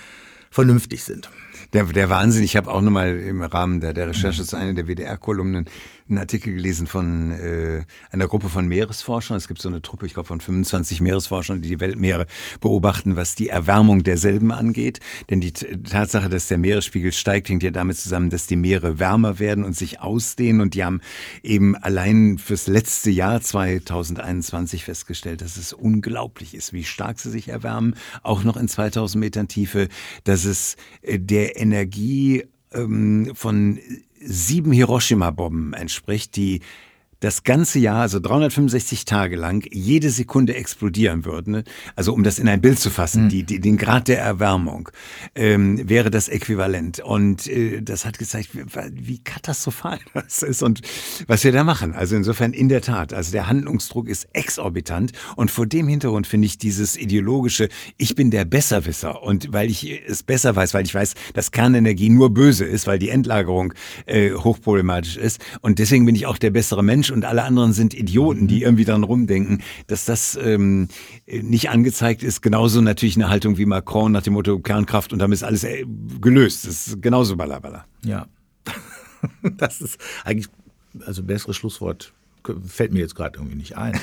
[0.49, 1.29] vernünftig sind
[1.73, 2.43] der, der Wahnsinn.
[2.43, 5.65] Ich habe auch nochmal im Rahmen der, der Recherche zu einer der WDR-Kolumnen
[6.09, 9.37] einen Artikel gelesen von äh, einer Gruppe von Meeresforschern.
[9.37, 12.25] Es gibt so eine Truppe, ich glaube von 25 Meeresforschern, die die Weltmeere
[12.59, 14.99] beobachten, was die Erwärmung derselben angeht.
[15.29, 19.39] Denn die Tatsache, dass der Meeresspiegel steigt, hängt ja damit zusammen, dass die Meere wärmer
[19.39, 20.61] werden und sich ausdehnen.
[20.61, 21.01] Und die haben
[21.43, 27.49] eben allein fürs letzte Jahr 2021 festgestellt, dass es unglaublich ist, wie stark sie sich
[27.49, 29.87] erwärmen, auch noch in 2000 Metern Tiefe,
[30.23, 33.79] dass es äh, der Energie ähm, von
[34.19, 36.61] sieben Hiroshima-Bomben entspricht, die
[37.19, 41.63] das ganze Jahr, also 365 Tage lang, jede Sekunde explodieren würde, ne?
[41.95, 43.29] also um das in ein Bild zu fassen, mhm.
[43.29, 44.89] die, die, den Grad der Erwärmung,
[45.35, 46.99] ähm, wäre das äquivalent.
[47.01, 48.63] Und äh, das hat gezeigt, wie,
[48.93, 50.81] wie katastrophal das ist und
[51.27, 51.93] was wir da machen.
[51.93, 56.45] Also insofern in der Tat, also der Handlungsdruck ist exorbitant und vor dem Hintergrund finde
[56.45, 57.67] ich dieses ideologische,
[57.97, 62.09] ich bin der Besserwisser und weil ich es besser weiß, weil ich weiß, dass Kernenergie
[62.09, 63.73] nur böse ist, weil die Endlagerung
[64.05, 67.93] äh, hochproblematisch ist und deswegen bin ich auch der bessere Mensch und alle anderen sind
[67.93, 68.63] Idioten, die mhm.
[68.63, 70.89] irgendwie dran rumdenken, dass das ähm,
[71.27, 72.41] nicht angezeigt ist.
[72.41, 75.85] Genauso natürlich eine Haltung wie Macron nach dem Motto Kernkraft und damit ist alles äh,
[76.21, 76.67] gelöst.
[76.67, 77.85] Das ist genauso balabala.
[78.03, 78.27] Ja.
[79.57, 80.47] Das ist eigentlich,
[81.05, 82.13] also besseres Schlusswort
[82.65, 83.99] fällt mir jetzt gerade irgendwie nicht ein.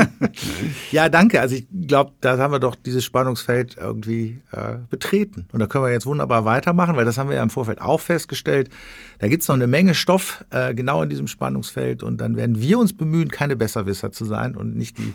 [0.90, 1.40] ja, danke.
[1.40, 5.46] Also ich glaube, da haben wir doch dieses Spannungsfeld irgendwie äh, betreten.
[5.52, 8.00] Und da können wir jetzt wunderbar weitermachen, weil das haben wir ja im Vorfeld auch
[8.00, 8.70] festgestellt.
[9.18, 12.60] Da gibt es noch eine Menge Stoff äh, genau in diesem Spannungsfeld und dann werden
[12.60, 15.14] wir uns bemühen, keine Besserwisser zu sein und nicht die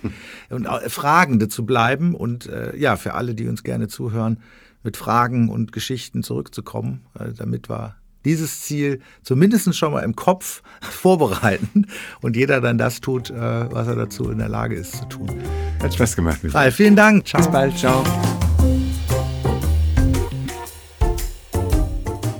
[0.49, 2.15] und Fragende zu bleiben.
[2.15, 4.39] Und äh, ja, für alle, die uns gerne zuhören,
[4.83, 7.95] mit Fragen und Geschichten zurückzukommen, äh, damit wir
[8.25, 11.87] dieses Ziel zumindest schon mal im Kopf vorbereiten
[12.21, 15.29] und jeder dann das tut, äh, was er dazu in der Lage ist zu tun.
[15.81, 16.39] Hat Spaß gemacht.
[16.45, 17.27] Ralf, vielen Dank.
[17.27, 17.41] Ciao.
[17.41, 17.77] Bis bald.
[17.77, 18.03] Ciao.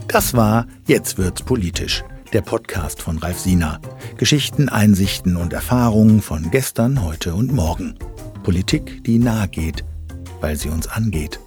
[0.08, 2.04] Das war Jetzt wird's politisch.
[2.34, 3.80] Der Podcast von Ralf Sina.
[4.18, 7.98] Geschichten, Einsichten und Erfahrungen von gestern, heute und morgen.
[8.44, 9.86] Politik, die nahe geht,
[10.42, 11.40] weil sie uns angeht.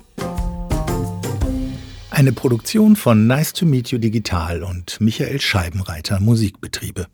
[2.17, 7.09] Eine Produktion von Nice to Meet You Digital und Michael Scheibenreiter Musikbetriebe.